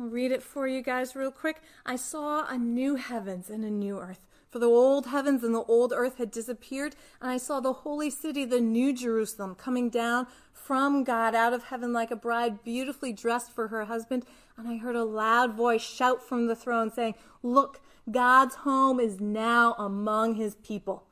I'll 0.00 0.08
read 0.08 0.32
it 0.32 0.42
for 0.42 0.66
you 0.66 0.80
guys 0.80 1.14
real 1.14 1.30
quick. 1.30 1.60
I 1.84 1.96
saw 1.96 2.46
a 2.48 2.56
new 2.56 2.94
heavens 2.94 3.50
and 3.50 3.66
a 3.66 3.70
new 3.70 3.98
earth. 3.98 4.20
For 4.54 4.60
the 4.60 4.66
old 4.66 5.06
heavens 5.06 5.42
and 5.42 5.52
the 5.52 5.64
old 5.64 5.92
earth 5.92 6.18
had 6.18 6.30
disappeared, 6.30 6.94
and 7.20 7.28
I 7.28 7.38
saw 7.38 7.58
the 7.58 7.72
holy 7.72 8.08
city, 8.08 8.44
the 8.44 8.60
new 8.60 8.92
Jerusalem, 8.92 9.56
coming 9.56 9.90
down 9.90 10.28
from 10.52 11.02
God 11.02 11.34
out 11.34 11.52
of 11.52 11.64
heaven 11.64 11.92
like 11.92 12.12
a 12.12 12.14
bride 12.14 12.62
beautifully 12.62 13.12
dressed 13.12 13.50
for 13.50 13.66
her 13.66 13.86
husband. 13.86 14.24
And 14.56 14.68
I 14.68 14.76
heard 14.76 14.94
a 14.94 15.02
loud 15.02 15.54
voice 15.54 15.82
shout 15.82 16.22
from 16.22 16.46
the 16.46 16.54
throne 16.54 16.92
saying, 16.92 17.16
Look, 17.42 17.80
God's 18.08 18.54
home 18.54 19.00
is 19.00 19.20
now 19.20 19.74
among 19.76 20.36
his 20.36 20.54
people. 20.54 21.02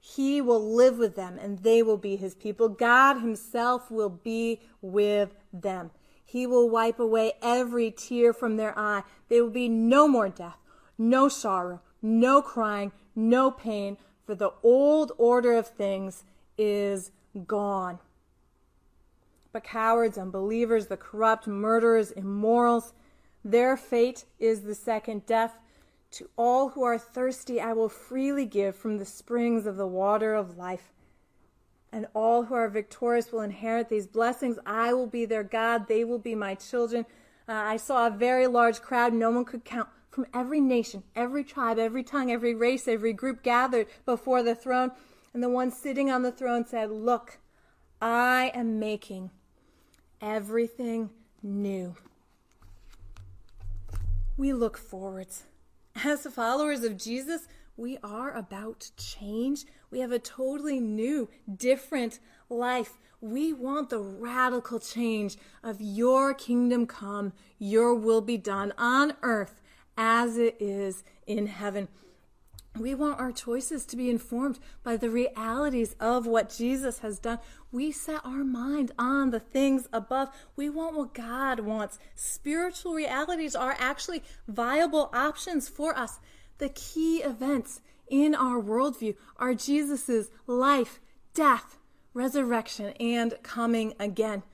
He 0.00 0.40
will 0.40 0.74
live 0.74 0.96
with 0.96 1.14
them 1.14 1.38
and 1.38 1.58
they 1.58 1.82
will 1.82 1.98
be 1.98 2.16
his 2.16 2.34
people. 2.34 2.70
God 2.70 3.20
himself 3.20 3.90
will 3.90 4.08
be 4.08 4.62
with 4.80 5.34
them. 5.52 5.90
He 6.24 6.46
will 6.46 6.70
wipe 6.70 6.98
away 6.98 7.34
every 7.42 7.90
tear 7.90 8.32
from 8.32 8.56
their 8.56 8.72
eye. 8.78 9.02
There 9.28 9.44
will 9.44 9.50
be 9.50 9.68
no 9.68 10.08
more 10.08 10.30
death, 10.30 10.56
no 10.96 11.28
sorrow 11.28 11.82
no 12.02 12.42
crying, 12.42 12.92
no 13.14 13.50
pain, 13.50 13.96
for 14.24 14.34
the 14.34 14.52
old 14.62 15.12
order 15.18 15.52
of 15.52 15.66
things 15.66 16.24
is 16.56 17.10
gone. 17.46 17.98
But 19.52 19.64
cowards, 19.64 20.18
unbelievers, 20.18 20.86
the 20.86 20.96
corrupt, 20.96 21.46
murderers, 21.46 22.10
immorals, 22.10 22.92
their 23.44 23.76
fate 23.76 24.24
is 24.38 24.62
the 24.62 24.74
second 24.74 25.24
death. 25.26 25.58
To 26.12 26.28
all 26.36 26.70
who 26.70 26.82
are 26.82 26.98
thirsty, 26.98 27.60
I 27.60 27.72
will 27.72 27.88
freely 27.88 28.44
give 28.44 28.76
from 28.76 28.98
the 28.98 29.04
springs 29.04 29.66
of 29.66 29.76
the 29.76 29.86
water 29.86 30.34
of 30.34 30.56
life. 30.56 30.92
And 31.90 32.06
all 32.14 32.44
who 32.44 32.54
are 32.54 32.68
victorious 32.68 33.32
will 33.32 33.40
inherit 33.40 33.88
these 33.88 34.06
blessings. 34.06 34.58
I 34.66 34.92
will 34.92 35.06
be 35.06 35.24
their 35.24 35.44
God. 35.44 35.88
They 35.88 36.04
will 36.04 36.18
be 36.18 36.34
my 36.34 36.54
children. 36.54 37.06
Uh, 37.48 37.52
I 37.52 37.78
saw 37.78 38.06
a 38.06 38.10
very 38.10 38.46
large 38.46 38.82
crowd. 38.82 39.14
No 39.14 39.30
one 39.30 39.46
could 39.46 39.64
count 39.64 39.88
from 40.10 40.26
every 40.34 40.60
nation, 40.60 41.02
every 41.14 41.44
tribe, 41.44 41.78
every 41.78 42.02
tongue, 42.02 42.30
every 42.30 42.54
race, 42.54 42.88
every 42.88 43.12
group 43.12 43.42
gathered 43.42 43.86
before 44.04 44.42
the 44.42 44.54
throne. 44.54 44.90
And 45.34 45.42
the 45.42 45.48
one 45.48 45.70
sitting 45.70 46.10
on 46.10 46.22
the 46.22 46.32
throne 46.32 46.66
said, 46.66 46.90
Look, 46.90 47.38
I 48.00 48.50
am 48.54 48.78
making 48.78 49.30
everything 50.20 51.10
new. 51.42 51.96
We 54.36 54.52
look 54.52 54.78
forwards. 54.78 55.44
As 56.04 56.26
followers 56.26 56.84
of 56.84 56.96
Jesus, 56.96 57.48
we 57.76 57.98
are 58.02 58.32
about 58.32 58.80
to 58.80 58.96
change. 58.96 59.64
We 59.90 60.00
have 60.00 60.12
a 60.12 60.18
totally 60.18 60.80
new, 60.80 61.28
different 61.56 62.18
life. 62.48 62.98
We 63.20 63.52
want 63.52 63.90
the 63.90 64.00
radical 64.00 64.78
change 64.78 65.36
of 65.62 65.80
your 65.80 66.34
kingdom 66.34 66.86
come, 66.86 67.32
your 67.58 67.94
will 67.94 68.20
be 68.20 68.36
done 68.36 68.72
on 68.78 69.14
earth 69.22 69.57
as 69.98 70.38
it 70.38 70.56
is 70.60 71.02
in 71.26 71.48
heaven. 71.48 71.88
We 72.78 72.94
want 72.94 73.18
our 73.18 73.32
choices 73.32 73.84
to 73.86 73.96
be 73.96 74.08
informed 74.08 74.60
by 74.84 74.96
the 74.96 75.10
realities 75.10 75.96
of 75.98 76.26
what 76.26 76.54
Jesus 76.54 77.00
has 77.00 77.18
done. 77.18 77.40
We 77.72 77.90
set 77.90 78.24
our 78.24 78.44
mind 78.44 78.92
on 78.96 79.30
the 79.30 79.40
things 79.40 79.88
above. 79.92 80.28
We 80.54 80.70
want 80.70 80.96
what 80.96 81.12
God 81.12 81.60
wants. 81.60 81.98
Spiritual 82.14 82.94
realities 82.94 83.56
are 83.56 83.74
actually 83.80 84.22
viable 84.46 85.10
options 85.12 85.68
for 85.68 85.98
us. 85.98 86.20
The 86.58 86.68
key 86.68 87.16
events 87.16 87.80
in 88.08 88.36
our 88.36 88.62
worldview 88.62 89.16
are 89.36 89.54
Jesus' 89.54 90.30
life, 90.46 91.00
death, 91.34 91.78
resurrection, 92.14 92.92
and 93.00 93.34
coming 93.42 93.94
again. 93.98 94.44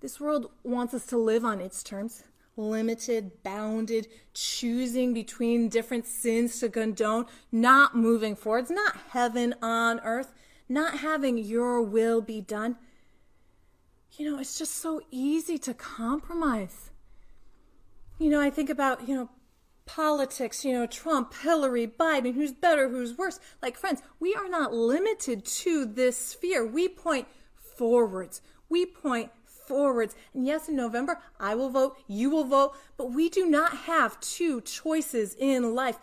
This 0.00 0.20
world 0.20 0.50
wants 0.62 0.92
us 0.92 1.06
to 1.06 1.16
live 1.16 1.44
on 1.44 1.60
its 1.60 1.82
terms 1.82 2.24
limited, 2.56 3.42
bounded, 3.42 4.08
choosing 4.34 5.14
between 5.14 5.68
different 5.68 6.06
sins 6.06 6.60
to 6.60 6.68
condone, 6.68 7.26
not 7.50 7.96
moving 7.96 8.36
forward. 8.36 8.60
It's 8.60 8.70
not 8.70 8.96
heaven 9.10 9.54
on 9.62 10.00
earth, 10.00 10.32
not 10.68 10.98
having 10.98 11.38
your 11.38 11.82
will 11.82 12.20
be 12.20 12.40
done. 12.40 12.76
You 14.12 14.30
know, 14.30 14.38
it's 14.38 14.58
just 14.58 14.74
so 14.74 15.00
easy 15.10 15.58
to 15.58 15.72
compromise. 15.72 16.90
You 18.18 18.28
know, 18.28 18.40
I 18.40 18.50
think 18.50 18.68
about, 18.68 19.08
you 19.08 19.14
know, 19.14 19.30
politics, 19.86 20.64
you 20.64 20.72
know, 20.72 20.86
Trump, 20.86 21.34
Hillary, 21.34 21.86
Biden, 21.86 22.34
who's 22.34 22.52
better, 22.52 22.88
who's 22.88 23.16
worse. 23.16 23.40
Like, 23.62 23.76
friends, 23.76 24.02
we 24.20 24.34
are 24.34 24.48
not 24.48 24.72
limited 24.72 25.44
to 25.44 25.86
this 25.86 26.16
sphere. 26.16 26.66
We 26.66 26.88
point 26.88 27.26
forwards. 27.56 28.42
We 28.68 28.86
point 28.86 29.30
forwards. 29.66 30.14
And 30.34 30.46
yes, 30.46 30.68
in 30.68 30.76
November, 30.76 31.18
I 31.38 31.54
will 31.54 31.70
vote, 31.70 31.96
you 32.06 32.30
will 32.30 32.44
vote, 32.44 32.74
but 32.96 33.12
we 33.12 33.28
do 33.28 33.46
not 33.46 33.76
have 33.78 34.20
two 34.20 34.60
choices 34.60 35.34
in 35.38 35.74
life. 35.74 35.98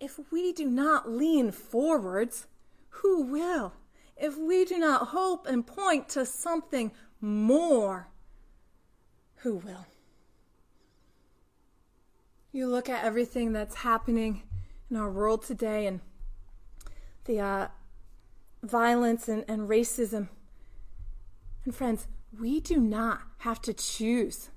If 0.00 0.18
we 0.30 0.52
do 0.52 0.66
not 0.66 1.10
lean 1.10 1.50
forwards, 1.50 2.46
who 2.88 3.22
will? 3.22 3.72
If 4.16 4.36
we 4.36 4.64
do 4.64 4.78
not 4.78 5.08
hope 5.08 5.46
and 5.46 5.66
point 5.66 6.08
to 6.10 6.26
something 6.26 6.92
more, 7.20 8.08
who 9.36 9.56
will? 9.56 9.86
You 12.52 12.66
look 12.66 12.88
at 12.88 13.04
everything 13.04 13.52
that's 13.52 13.76
happening 13.76 14.42
in 14.90 14.96
our 14.96 15.10
world 15.10 15.44
today 15.44 15.86
and 15.86 16.00
the 17.26 17.40
uh, 17.40 17.68
violence 18.62 19.28
and, 19.28 19.44
and 19.46 19.68
racism. 19.68 20.28
And 21.64 21.74
friends, 21.74 22.06
we 22.36 22.60
do 22.60 22.78
not 22.78 23.22
have 23.38 23.60
to 23.62 23.72
choose 23.72 24.50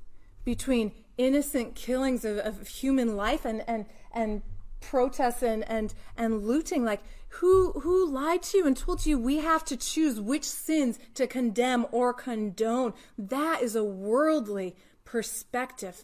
between 0.43 0.91
innocent 1.17 1.75
killings 1.75 2.25
of, 2.25 2.37
of 2.39 2.67
human 2.67 3.15
life 3.15 3.45
and, 3.45 3.63
and, 3.67 3.85
and 4.11 4.41
protests 4.81 5.43
and, 5.43 5.67
and, 5.69 5.93
and 6.17 6.43
looting. 6.43 6.83
Like, 6.83 7.01
who, 7.35 7.71
who 7.81 8.09
lied 8.09 8.43
to 8.43 8.57
you 8.57 8.67
and 8.67 8.75
told 8.75 9.05
you 9.05 9.17
we 9.17 9.37
have 9.37 9.63
to 9.65 9.77
choose 9.77 10.19
which 10.19 10.43
sins 10.43 10.99
to 11.13 11.27
condemn 11.27 11.85
or 11.91 12.13
condone? 12.13 12.93
That 13.17 13.61
is 13.61 13.75
a 13.75 13.83
worldly 13.83 14.75
perspective. 15.05 16.03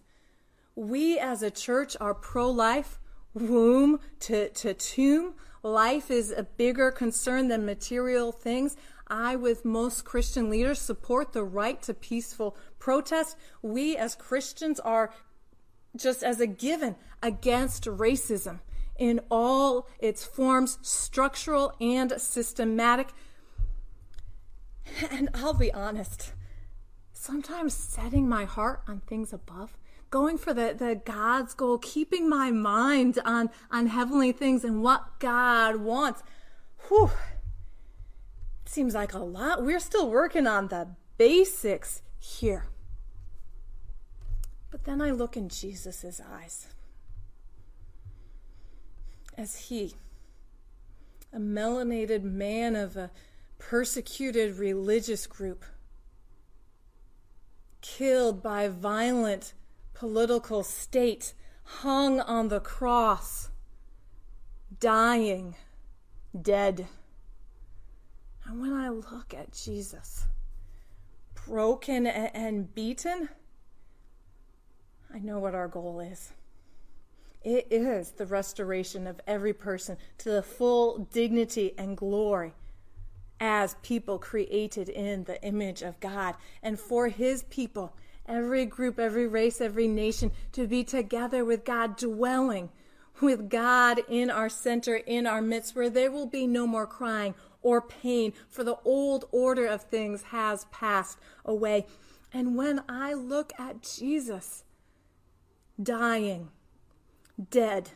We 0.75 1.17
as 1.19 1.41
a 1.41 1.51
church 1.51 1.97
are 1.99 2.13
pro 2.13 2.49
life, 2.49 2.99
womb 3.33 3.99
to, 4.21 4.49
to 4.49 4.73
tomb. 4.73 5.33
Life 5.63 6.11
is 6.11 6.31
a 6.31 6.43
bigger 6.43 6.91
concern 6.91 7.47
than 7.47 7.65
material 7.65 8.31
things. 8.31 8.77
I, 9.09 9.35
with 9.35 9.65
most 9.65 10.05
Christian 10.05 10.49
leaders, 10.49 10.79
support 10.79 11.33
the 11.33 11.43
right 11.43 11.81
to 11.83 11.93
peaceful 11.93 12.57
protest. 12.79 13.37
We 13.61 13.97
as 13.97 14.15
Christians 14.15 14.79
are 14.79 15.13
just 15.95 16.23
as 16.23 16.39
a 16.39 16.47
given 16.47 16.95
against 17.21 17.85
racism 17.85 18.59
in 18.97 19.21
all 19.29 19.87
its 19.99 20.25
forms, 20.25 20.77
structural 20.81 21.73
and 21.79 22.13
systematic. 22.19 23.09
And 25.11 25.29
I'll 25.33 25.53
be 25.53 25.73
honest, 25.73 26.33
sometimes 27.13 27.73
setting 27.73 28.27
my 28.27 28.45
heart 28.45 28.81
on 28.87 29.01
things 29.01 29.33
above, 29.33 29.77
going 30.09 30.37
for 30.37 30.53
the, 30.53 30.73
the 30.77 31.01
God's 31.03 31.53
goal, 31.53 31.77
keeping 31.77 32.29
my 32.29 32.51
mind 32.51 33.19
on, 33.25 33.49
on 33.69 33.87
heavenly 33.87 34.31
things 34.31 34.63
and 34.63 34.81
what 34.81 35.19
God 35.19 35.77
wants, 35.77 36.23
whew, 36.87 37.11
Seems 38.67 38.93
like 38.93 39.13
a 39.13 39.19
lot. 39.19 39.63
We're 39.63 39.79
still 39.79 40.09
working 40.09 40.45
on 40.45 40.67
the 40.67 40.89
basics 41.17 42.01
here. 42.19 42.65
But 44.69 44.83
then 44.83 45.01
I 45.01 45.11
look 45.11 45.37
in 45.37 45.47
Jesus' 45.47 46.19
eyes 46.19 46.67
as 49.37 49.55
he, 49.69 49.95
a 51.31 51.39
melanated 51.39 52.23
man 52.23 52.75
of 52.75 52.97
a 52.97 53.09
persecuted 53.57 54.57
religious 54.57 55.27
group, 55.27 55.63
killed 57.79 58.43
by 58.43 58.67
violent 58.67 59.53
political 59.93 60.61
state, 60.61 61.33
hung 61.63 62.19
on 62.19 62.49
the 62.49 62.59
cross, 62.59 63.49
dying, 64.77 65.55
dead. 66.39 66.87
And 68.47 68.61
when 68.61 68.73
I 68.73 68.89
look 68.89 69.33
at 69.33 69.51
Jesus, 69.51 70.25
broken 71.45 72.07
and 72.07 72.73
beaten, 72.73 73.27
I 75.13 75.19
know 75.19 75.39
what 75.39 75.53
our 75.53 75.67
goal 75.67 75.99
is. 75.99 76.31
It 77.43 77.67
is 77.69 78.11
the 78.11 78.25
restoration 78.25 79.05
of 79.05 79.19
every 79.27 79.53
person 79.53 79.97
to 80.19 80.29
the 80.29 80.41
full 80.41 81.07
dignity 81.11 81.73
and 81.77 81.97
glory 81.97 82.53
as 83.39 83.75
people 83.83 84.17
created 84.17 84.89
in 84.89 85.25
the 85.25 85.41
image 85.43 85.81
of 85.81 85.99
God. 85.99 86.35
And 86.63 86.79
for 86.79 87.09
his 87.09 87.43
people, 87.43 87.93
every 88.25 88.65
group, 88.65 88.97
every 88.97 89.27
race, 89.27 89.61
every 89.61 89.87
nation, 89.87 90.31
to 90.53 90.67
be 90.67 90.83
together 90.83 91.43
with 91.43 91.65
God, 91.65 91.97
dwelling 91.97 92.69
with 93.21 93.49
God 93.49 94.01
in 94.07 94.29
our 94.29 94.49
center, 94.49 94.95
in 94.95 95.27
our 95.27 95.41
midst, 95.41 95.75
where 95.75 95.89
there 95.89 96.11
will 96.11 96.25
be 96.27 96.47
no 96.47 96.65
more 96.65 96.87
crying 96.87 97.35
or 97.67 97.81
pain, 97.81 98.31
for 98.47 98.63
the 98.63 98.77
old 98.85 99.25
order 99.29 99.65
of 99.65 99.81
things 99.81 100.23
has 100.23 100.63
passed 100.71 101.19
away. 101.43 101.85
And 102.31 102.55
when 102.55 102.81
I 102.87 103.13
look 103.13 103.51
at 103.59 103.83
Jesus 103.83 104.63
dying, 105.81 106.47
dead, 107.51 107.89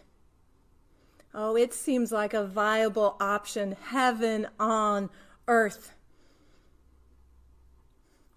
oh, 1.33 1.55
it 1.55 1.73
seems 1.73 2.11
like 2.11 2.33
a 2.33 2.45
viable 2.45 3.15
option, 3.21 3.77
heaven 3.81 4.45
on 4.59 5.09
earth. 5.47 5.93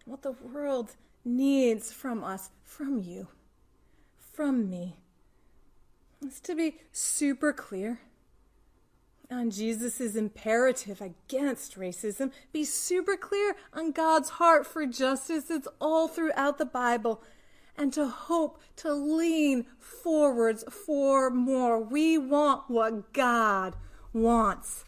What 0.04 0.22
the 0.22 0.32
world 0.32 0.94
needs 1.24 1.92
from 1.92 2.22
us, 2.22 2.50
from 2.62 3.00
you, 3.00 3.26
from 4.16 4.70
me, 4.70 4.94
is 6.24 6.38
to 6.42 6.54
be 6.54 6.76
super 6.92 7.52
clear 7.52 7.98
on 9.34 9.50
Jesus' 9.50 10.14
imperative 10.14 11.00
against 11.00 11.78
racism. 11.78 12.30
Be 12.52 12.64
super 12.64 13.16
clear 13.16 13.56
on 13.72 13.90
God's 13.90 14.30
heart 14.30 14.66
for 14.66 14.86
justice. 14.86 15.50
It's 15.50 15.68
all 15.80 16.08
throughout 16.08 16.58
the 16.58 16.64
Bible. 16.64 17.22
And 17.76 17.92
to 17.94 18.06
hope 18.06 18.60
to 18.76 18.94
lean 18.94 19.66
forwards 19.78 20.64
for 20.86 21.28
more. 21.28 21.80
We 21.80 22.16
want 22.16 22.70
what 22.70 23.12
God 23.12 23.74
wants. 24.12 24.84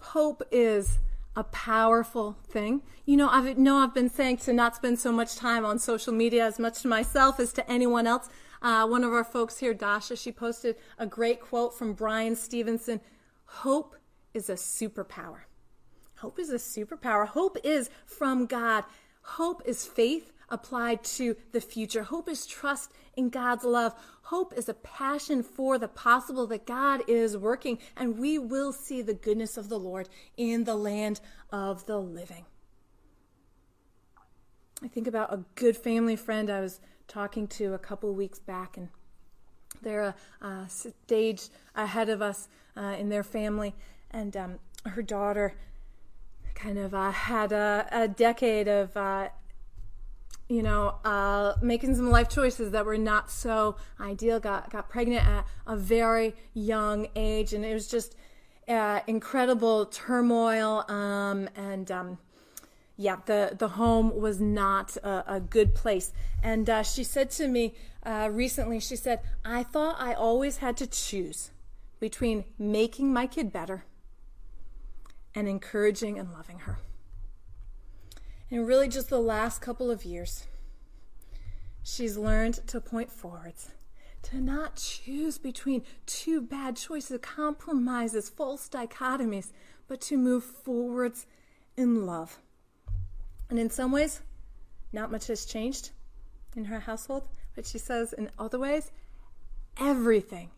Hope 0.00 0.42
is 0.50 0.98
a 1.36 1.44
powerful 1.44 2.36
thing. 2.48 2.82
You 3.06 3.16
know, 3.16 3.28
I 3.28 3.52
know 3.54 3.78
I've 3.78 3.94
been 3.94 4.08
saying 4.08 4.38
to 4.38 4.52
not 4.52 4.76
spend 4.76 4.98
so 4.98 5.12
much 5.12 5.36
time 5.36 5.64
on 5.64 5.78
social 5.78 6.12
media 6.12 6.44
as 6.44 6.58
much 6.58 6.82
to 6.82 6.88
myself 6.88 7.40
as 7.40 7.52
to 7.54 7.70
anyone 7.70 8.06
else. 8.06 8.28
Uh, 8.62 8.86
one 8.86 9.04
of 9.04 9.12
our 9.12 9.24
folks 9.24 9.58
here, 9.58 9.74
Dasha, 9.74 10.16
she 10.16 10.32
posted 10.32 10.76
a 10.98 11.06
great 11.06 11.40
quote 11.40 11.76
from 11.76 11.92
Bryan 11.92 12.36
Stevenson 12.36 13.00
Hope 13.46 13.96
is 14.32 14.48
a 14.48 14.54
superpower. 14.54 15.42
Hope 16.16 16.38
is 16.38 16.50
a 16.50 16.54
superpower. 16.54 17.26
Hope 17.26 17.58
is 17.62 17.90
from 18.06 18.46
God. 18.46 18.84
Hope 19.22 19.62
is 19.64 19.86
faith 19.86 20.32
applied 20.54 21.02
to 21.02 21.36
the 21.52 21.60
future. 21.60 22.04
Hope 22.04 22.28
is 22.28 22.46
trust 22.46 22.92
in 23.16 23.28
God's 23.28 23.64
love. 23.64 23.94
Hope 24.22 24.54
is 24.56 24.68
a 24.68 24.74
passion 24.74 25.42
for 25.42 25.78
the 25.78 25.88
possible 25.88 26.46
that 26.46 26.64
God 26.64 27.02
is 27.08 27.36
working, 27.36 27.78
and 27.96 28.18
we 28.18 28.38
will 28.38 28.72
see 28.72 29.02
the 29.02 29.14
goodness 29.14 29.56
of 29.56 29.68
the 29.68 29.78
Lord 29.78 30.08
in 30.36 30.64
the 30.64 30.76
land 30.76 31.20
of 31.50 31.84
the 31.86 31.98
living. 31.98 32.46
I 34.82 34.88
think 34.88 35.06
about 35.06 35.32
a 35.32 35.44
good 35.54 35.76
family 35.76 36.16
friend 36.16 36.48
I 36.50 36.60
was 36.60 36.80
talking 37.08 37.46
to 37.48 37.74
a 37.74 37.78
couple 37.78 38.12
weeks 38.14 38.38
back, 38.38 38.76
and 38.76 38.88
they're 39.82 40.14
a, 40.40 40.46
a 40.46 40.68
stage 40.68 41.48
ahead 41.74 42.08
of 42.08 42.22
us 42.22 42.48
uh, 42.76 42.96
in 42.98 43.08
their 43.08 43.22
family, 43.22 43.74
and 44.10 44.36
um, 44.36 44.58
her 44.86 45.02
daughter 45.02 45.54
kind 46.54 46.78
of 46.78 46.94
uh, 46.94 47.10
had 47.10 47.52
a, 47.52 47.86
a, 47.90 48.08
decade 48.08 48.68
of 48.68 48.96
uh, 48.96 49.28
you 50.48 50.62
know, 50.62 50.96
uh, 51.04 51.54
making 51.62 51.94
some 51.94 52.10
life 52.10 52.28
choices 52.28 52.72
that 52.72 52.84
were 52.84 52.98
not 52.98 53.30
so 53.30 53.76
ideal. 53.98 54.40
Got 54.40 54.70
got 54.70 54.88
pregnant 54.88 55.26
at 55.26 55.46
a 55.66 55.76
very 55.76 56.34
young 56.52 57.08
age, 57.16 57.54
and 57.54 57.64
it 57.64 57.72
was 57.72 57.88
just 57.88 58.14
uh, 58.68 59.00
incredible 59.06 59.86
turmoil. 59.86 60.84
Um, 60.88 61.48
and 61.56 61.90
um, 61.90 62.18
yeah, 62.96 63.16
the 63.24 63.56
the 63.58 63.68
home 63.68 64.14
was 64.20 64.40
not 64.40 64.96
a, 64.98 65.34
a 65.36 65.40
good 65.40 65.74
place. 65.74 66.12
And 66.42 66.68
uh, 66.68 66.82
she 66.82 67.04
said 67.04 67.30
to 67.32 67.48
me 67.48 67.74
uh, 68.04 68.28
recently, 68.30 68.80
she 68.80 68.96
said, 68.96 69.20
"I 69.44 69.62
thought 69.62 69.96
I 69.98 70.12
always 70.12 70.58
had 70.58 70.76
to 70.78 70.86
choose 70.86 71.50
between 72.00 72.44
making 72.58 73.12
my 73.12 73.26
kid 73.26 73.50
better 73.50 73.84
and 75.34 75.48
encouraging 75.48 76.18
and 76.18 76.32
loving 76.32 76.60
her." 76.60 76.78
In 78.50 78.66
really 78.66 78.88
just 78.88 79.08
the 79.08 79.20
last 79.20 79.60
couple 79.60 79.90
of 79.90 80.04
years, 80.04 80.46
she's 81.82 82.16
learned 82.16 82.54
to 82.66 82.80
point 82.80 83.10
forwards, 83.10 83.70
to 84.22 84.40
not 84.40 84.76
choose 84.76 85.38
between 85.38 85.82
two 86.06 86.40
bad 86.40 86.76
choices, 86.76 87.18
compromises, 87.20 88.28
false 88.28 88.68
dichotomies, 88.68 89.52
but 89.88 90.00
to 90.00 90.16
move 90.16 90.44
forwards 90.44 91.26
in 91.76 92.06
love. 92.06 92.38
And 93.50 93.58
in 93.58 93.70
some 93.70 93.92
ways, 93.92 94.20
not 94.92 95.10
much 95.10 95.26
has 95.26 95.44
changed 95.44 95.90
in 96.56 96.66
her 96.66 96.80
household, 96.80 97.28
but 97.54 97.66
she 97.66 97.78
says 97.78 98.12
in 98.12 98.30
other 98.38 98.58
ways, 98.58 98.92
everything 99.78 100.50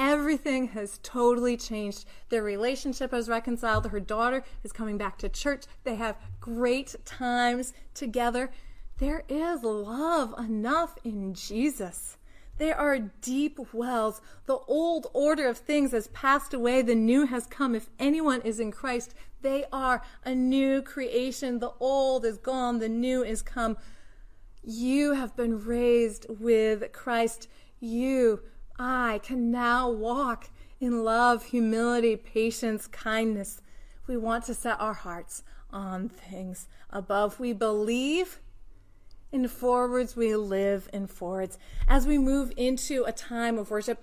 Everything 0.00 0.68
has 0.68 0.98
totally 1.02 1.58
changed. 1.58 2.06
Their 2.30 2.42
relationship 2.42 3.10
has 3.10 3.28
reconciled. 3.28 3.86
Her 3.86 4.00
daughter 4.00 4.42
is 4.64 4.72
coming 4.72 4.96
back 4.96 5.18
to 5.18 5.28
church. 5.28 5.64
They 5.84 5.96
have 5.96 6.16
great 6.40 6.96
times 7.04 7.74
together. 7.92 8.50
There 8.96 9.24
is 9.28 9.62
love 9.62 10.34
enough 10.38 10.96
in 11.04 11.34
Jesus. 11.34 12.16
There 12.56 12.78
are 12.78 12.98
deep 12.98 13.58
wells. 13.74 14.22
The 14.46 14.56
old 14.66 15.08
order 15.12 15.46
of 15.46 15.58
things 15.58 15.92
has 15.92 16.08
passed 16.08 16.54
away. 16.54 16.80
The 16.80 16.94
new 16.94 17.26
has 17.26 17.44
come. 17.44 17.74
If 17.74 17.90
anyone 17.98 18.40
is 18.40 18.58
in 18.58 18.72
Christ, 18.72 19.12
they 19.42 19.66
are 19.70 20.00
a 20.24 20.34
new 20.34 20.80
creation. 20.80 21.58
The 21.58 21.72
old 21.78 22.24
is 22.24 22.38
gone. 22.38 22.78
The 22.78 22.88
new 22.88 23.22
is 23.22 23.42
come. 23.42 23.76
You 24.62 25.12
have 25.12 25.36
been 25.36 25.62
raised 25.62 26.24
with 26.30 26.90
Christ. 26.92 27.48
You 27.80 28.40
I 28.82 29.20
can 29.22 29.50
now 29.50 29.90
walk 29.90 30.48
in 30.80 31.04
love, 31.04 31.44
humility, 31.44 32.16
patience, 32.16 32.86
kindness. 32.86 33.60
We 34.06 34.16
want 34.16 34.46
to 34.46 34.54
set 34.54 34.80
our 34.80 34.94
hearts 34.94 35.42
on 35.70 36.08
things 36.08 36.66
above. 36.88 37.38
We 37.38 37.52
believe 37.52 38.40
in 39.32 39.46
forwards, 39.48 40.16
we 40.16 40.34
live 40.34 40.88
in 40.94 41.08
forwards. 41.08 41.58
As 41.86 42.06
we 42.06 42.16
move 42.16 42.54
into 42.56 43.04
a 43.04 43.12
time 43.12 43.58
of 43.58 43.70
worship, 43.70 44.02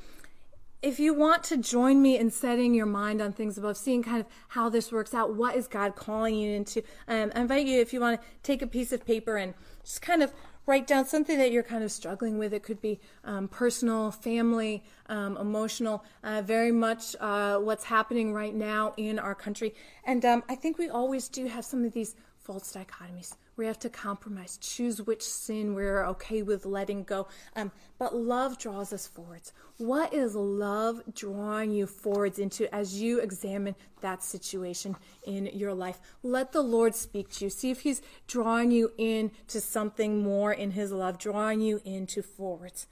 if 0.84 1.00
you 1.00 1.12
want 1.12 1.44
to 1.46 1.58
join 1.58 2.00
me 2.00 2.20
in 2.20 2.30
setting 2.30 2.76
your 2.76 2.86
mind 2.86 3.20
on 3.20 3.34
things 3.34 3.58
above, 3.58 3.78
seeing 3.78 4.04
kind 4.04 4.20
of 4.20 4.28
how 4.50 4.70
this 4.70 4.92
works 4.92 5.12
out, 5.12 5.34
what 5.34 5.56
is 5.56 5.68
God 5.68 5.96
calling 5.96 6.36
you 6.36 6.56
into, 6.56 6.84
um, 7.08 7.32
I 7.34 7.42
invite 7.42 7.66
you, 7.66 7.82
if 7.82 7.94
you 7.94 8.00
want 8.00 8.22
to 8.22 8.28
take 8.44 8.62
a 8.62 8.68
piece 8.68 8.92
of 8.92 9.04
paper 9.08 9.38
and 9.38 9.56
just 9.84 10.04
kind 10.04 10.22
of 10.22 10.32
write 10.68 10.86
down 10.86 11.06
something 11.06 11.38
that 11.40 11.52
you're 11.52 11.64
kind 11.64 11.84
of 11.84 11.92
struggling 11.92 12.38
with. 12.38 12.54
It 12.54 12.62
could 12.62 12.82
be 12.82 13.00
um, 13.24 13.48
personal, 13.48 14.12
family, 14.12 14.84
um, 15.08 15.38
emotional, 15.38 16.04
uh, 16.24 16.44
very 16.44 16.72
much 16.72 17.16
uh, 17.20 17.58
what's 17.58 17.86
happening 17.86 18.34
right 18.34 18.54
now 18.54 18.94
in 18.98 19.18
our 19.18 19.34
country. 19.34 19.74
And 20.04 20.24
um, 20.26 20.44
I 20.48 20.56
think 20.56 20.78
we 20.78 20.90
always 20.90 21.30
do 21.30 21.48
have 21.48 21.66
some 21.66 21.86
of 21.86 21.94
these 21.94 22.16
false 22.38 22.72
dichotomies. 22.74 23.34
We 23.58 23.66
have 23.66 23.80
to 23.80 23.90
compromise, 23.90 24.60
choose 24.62 25.02
which 25.02 25.24
sin 25.24 25.74
we're 25.74 26.06
okay 26.06 26.44
with 26.44 26.64
letting 26.64 27.04
go. 27.04 27.28
Um, 27.56 27.72
but 27.98 28.16
love 28.16 28.60
draws 28.60 28.94
us 28.94 29.08
forwards. 29.08 29.52
What 29.78 30.14
is 30.14 30.36
love 30.36 31.02
drawing 31.16 31.72
you 31.72 31.88
forwards 31.88 32.38
into 32.38 32.74
as 32.74 33.02
you 33.02 33.20
examine 33.20 33.76
that 34.02 34.24
situation 34.24 34.96
in 35.26 35.48
your 35.48 35.74
life? 35.74 36.00
Let 36.22 36.52
the 36.52 36.62
Lord 36.62 36.94
speak 36.94 37.32
to 37.32 37.46
you. 37.46 37.50
See 37.50 37.72
if 37.72 37.82
He's 37.82 38.04
drawing 38.28 38.70
you 38.70 38.92
in 38.96 39.32
to 39.48 39.60
something 39.60 40.22
more 40.22 40.54
in 40.54 40.72
His 40.72 40.92
love, 40.92 41.18
drawing 41.18 41.60
you 41.60 41.82
into 41.84 42.22
forwards. 42.22 42.86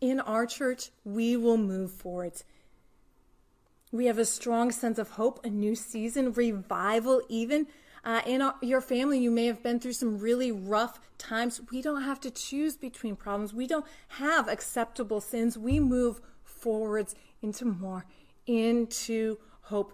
In 0.00 0.20
our 0.20 0.46
church, 0.46 0.90
we 1.04 1.36
will 1.36 1.58
move 1.58 1.90
forwards. 1.90 2.44
We 3.90 4.06
have 4.06 4.18
a 4.18 4.24
strong 4.24 4.70
sense 4.70 4.98
of 4.98 5.10
hope, 5.10 5.44
a 5.44 5.50
new 5.50 5.74
season, 5.74 6.32
revival, 6.32 7.20
even 7.28 7.66
uh, 8.04 8.20
in 8.26 8.42
our, 8.42 8.54
your 8.60 8.80
family, 8.80 9.20
you 9.20 9.30
may 9.30 9.46
have 9.46 9.62
been 9.62 9.78
through 9.78 9.92
some 9.92 10.18
really 10.18 10.50
rough 10.50 10.98
times. 11.18 11.60
We 11.70 11.82
don't 11.82 12.02
have 12.02 12.20
to 12.20 12.30
choose 12.30 12.76
between 12.76 13.14
problems. 13.14 13.54
We 13.54 13.66
don't 13.66 13.86
have 14.08 14.48
acceptable 14.48 15.20
sins. 15.20 15.56
We 15.56 15.78
move 15.78 16.20
forwards 16.42 17.14
into 17.42 17.64
more, 17.64 18.06
into 18.46 19.38
hope. 19.62 19.92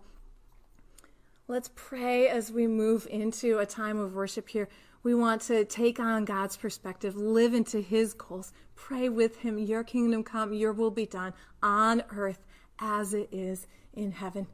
Let's 1.47 1.71
pray 1.75 2.29
as 2.29 2.51
we 2.51 2.66
move 2.66 3.07
into 3.11 3.59
a 3.59 3.66
time 3.66 3.99
of 3.99 4.14
worship 4.14 4.49
here. 4.49 4.68
We 5.03 5.14
want 5.14 5.42
to 5.42 5.64
take 5.64 6.01
on 6.01 6.25
God's 6.25 6.57
perspective, 6.57 7.14
live 7.14 7.55
into 7.55 7.81
His 7.81 8.14
goals, 8.14 8.53
pray 8.75 9.09
with 9.09 9.38
Him, 9.38 9.59
Your 9.59 9.85
kingdom 9.85 10.23
come, 10.25 10.53
Your 10.53 10.73
will 10.73 10.90
be 10.90 11.07
done 11.07 11.35
on 11.62 12.03
earth 12.11 12.44
as 12.79 13.14
it 13.14 13.29
is 13.33 13.66
in 13.92 14.12
heaven. 14.12 14.47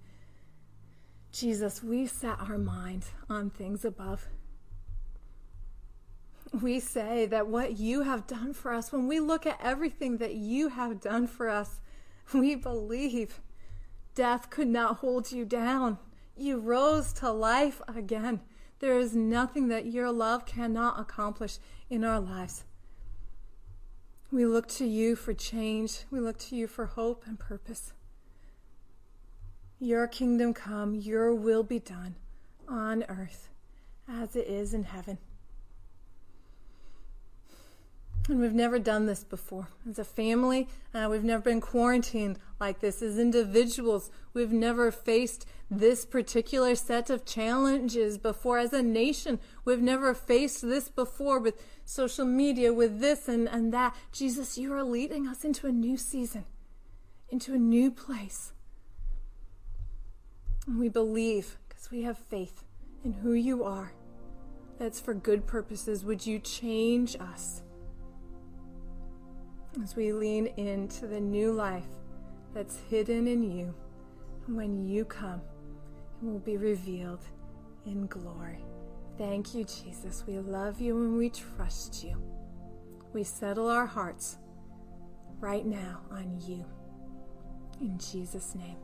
Jesus, 1.34 1.82
we 1.82 2.06
set 2.06 2.38
our 2.40 2.58
mind 2.58 3.04
on 3.28 3.50
things 3.50 3.84
above. 3.84 4.28
We 6.52 6.78
say 6.78 7.26
that 7.26 7.48
what 7.48 7.76
you 7.76 8.02
have 8.02 8.28
done 8.28 8.54
for 8.54 8.72
us, 8.72 8.92
when 8.92 9.08
we 9.08 9.18
look 9.18 9.44
at 9.44 9.58
everything 9.60 10.18
that 10.18 10.34
you 10.34 10.68
have 10.68 11.00
done 11.00 11.26
for 11.26 11.48
us, 11.48 11.80
we 12.32 12.54
believe 12.54 13.40
Death 14.14 14.48
could 14.48 14.68
not 14.68 14.98
hold 14.98 15.32
you 15.32 15.44
down. 15.44 15.98
You 16.36 16.58
rose 16.58 17.12
to 17.14 17.32
life 17.32 17.82
again. 17.88 18.40
There 18.78 18.98
is 18.98 19.16
nothing 19.16 19.68
that 19.68 19.86
your 19.86 20.12
love 20.12 20.46
cannot 20.46 21.00
accomplish 21.00 21.58
in 21.90 22.04
our 22.04 22.20
lives. 22.20 22.64
We 24.30 24.46
look 24.46 24.68
to 24.68 24.86
you 24.86 25.16
for 25.16 25.34
change. 25.34 26.04
We 26.10 26.20
look 26.20 26.38
to 26.38 26.56
you 26.56 26.68
for 26.68 26.86
hope 26.86 27.24
and 27.26 27.38
purpose. 27.38 27.92
Your 29.84 30.06
kingdom 30.06 30.54
come, 30.54 30.94
your 30.94 31.34
will 31.34 31.62
be 31.62 31.78
done 31.78 32.14
on 32.66 33.04
earth 33.06 33.50
as 34.08 34.34
it 34.34 34.46
is 34.46 34.72
in 34.72 34.84
heaven. 34.84 35.18
And 38.26 38.40
we've 38.40 38.54
never 38.54 38.78
done 38.78 39.04
this 39.04 39.24
before. 39.24 39.68
As 39.86 39.98
a 39.98 40.04
family, 40.04 40.68
uh, 40.94 41.08
we've 41.10 41.22
never 41.22 41.42
been 41.42 41.60
quarantined 41.60 42.38
like 42.58 42.80
this. 42.80 43.02
As 43.02 43.18
individuals, 43.18 44.10
we've 44.32 44.52
never 44.52 44.90
faced 44.90 45.44
this 45.70 46.06
particular 46.06 46.74
set 46.76 47.10
of 47.10 47.26
challenges 47.26 48.16
before. 48.16 48.56
As 48.56 48.72
a 48.72 48.82
nation, 48.82 49.38
we've 49.66 49.82
never 49.82 50.14
faced 50.14 50.62
this 50.62 50.88
before 50.88 51.38
with 51.38 51.62
social 51.84 52.24
media, 52.24 52.72
with 52.72 53.00
this 53.00 53.28
and, 53.28 53.46
and 53.50 53.70
that. 53.74 53.94
Jesus, 54.12 54.56
you 54.56 54.72
are 54.72 54.82
leading 54.82 55.28
us 55.28 55.44
into 55.44 55.66
a 55.66 55.72
new 55.72 55.98
season, 55.98 56.46
into 57.28 57.52
a 57.52 57.58
new 57.58 57.90
place. 57.90 58.54
We 60.66 60.88
believe 60.88 61.58
because 61.68 61.90
we 61.90 62.02
have 62.02 62.18
faith 62.18 62.64
in 63.04 63.12
who 63.12 63.32
you 63.32 63.64
are. 63.64 63.92
That's 64.78 65.00
for 65.00 65.14
good 65.14 65.46
purposes. 65.46 66.04
Would 66.04 66.26
you 66.26 66.38
change 66.38 67.16
us? 67.20 67.62
as 69.82 69.96
we 69.96 70.12
lean 70.12 70.46
into 70.56 71.06
the 71.06 71.20
new 71.20 71.52
life 71.52 71.86
that's 72.54 72.78
hidden 72.90 73.26
in 73.26 73.42
you. 73.42 73.74
When 74.46 74.86
you 74.86 75.04
come, 75.04 75.40
it 76.22 76.26
will 76.26 76.38
be 76.38 76.56
revealed 76.56 77.24
in 77.86 78.06
glory. 78.06 78.64
Thank 79.18 79.54
you, 79.54 79.64
Jesus. 79.64 80.24
We 80.26 80.38
love 80.38 80.80
you 80.80 80.96
and 80.96 81.16
we 81.16 81.30
trust 81.30 82.04
you. 82.04 82.16
We 83.12 83.24
settle 83.24 83.68
our 83.68 83.86
hearts 83.86 84.38
right 85.40 85.64
now 85.64 86.00
on 86.10 86.40
you. 86.46 86.64
In 87.80 87.98
Jesus' 87.98 88.54
name. 88.54 88.76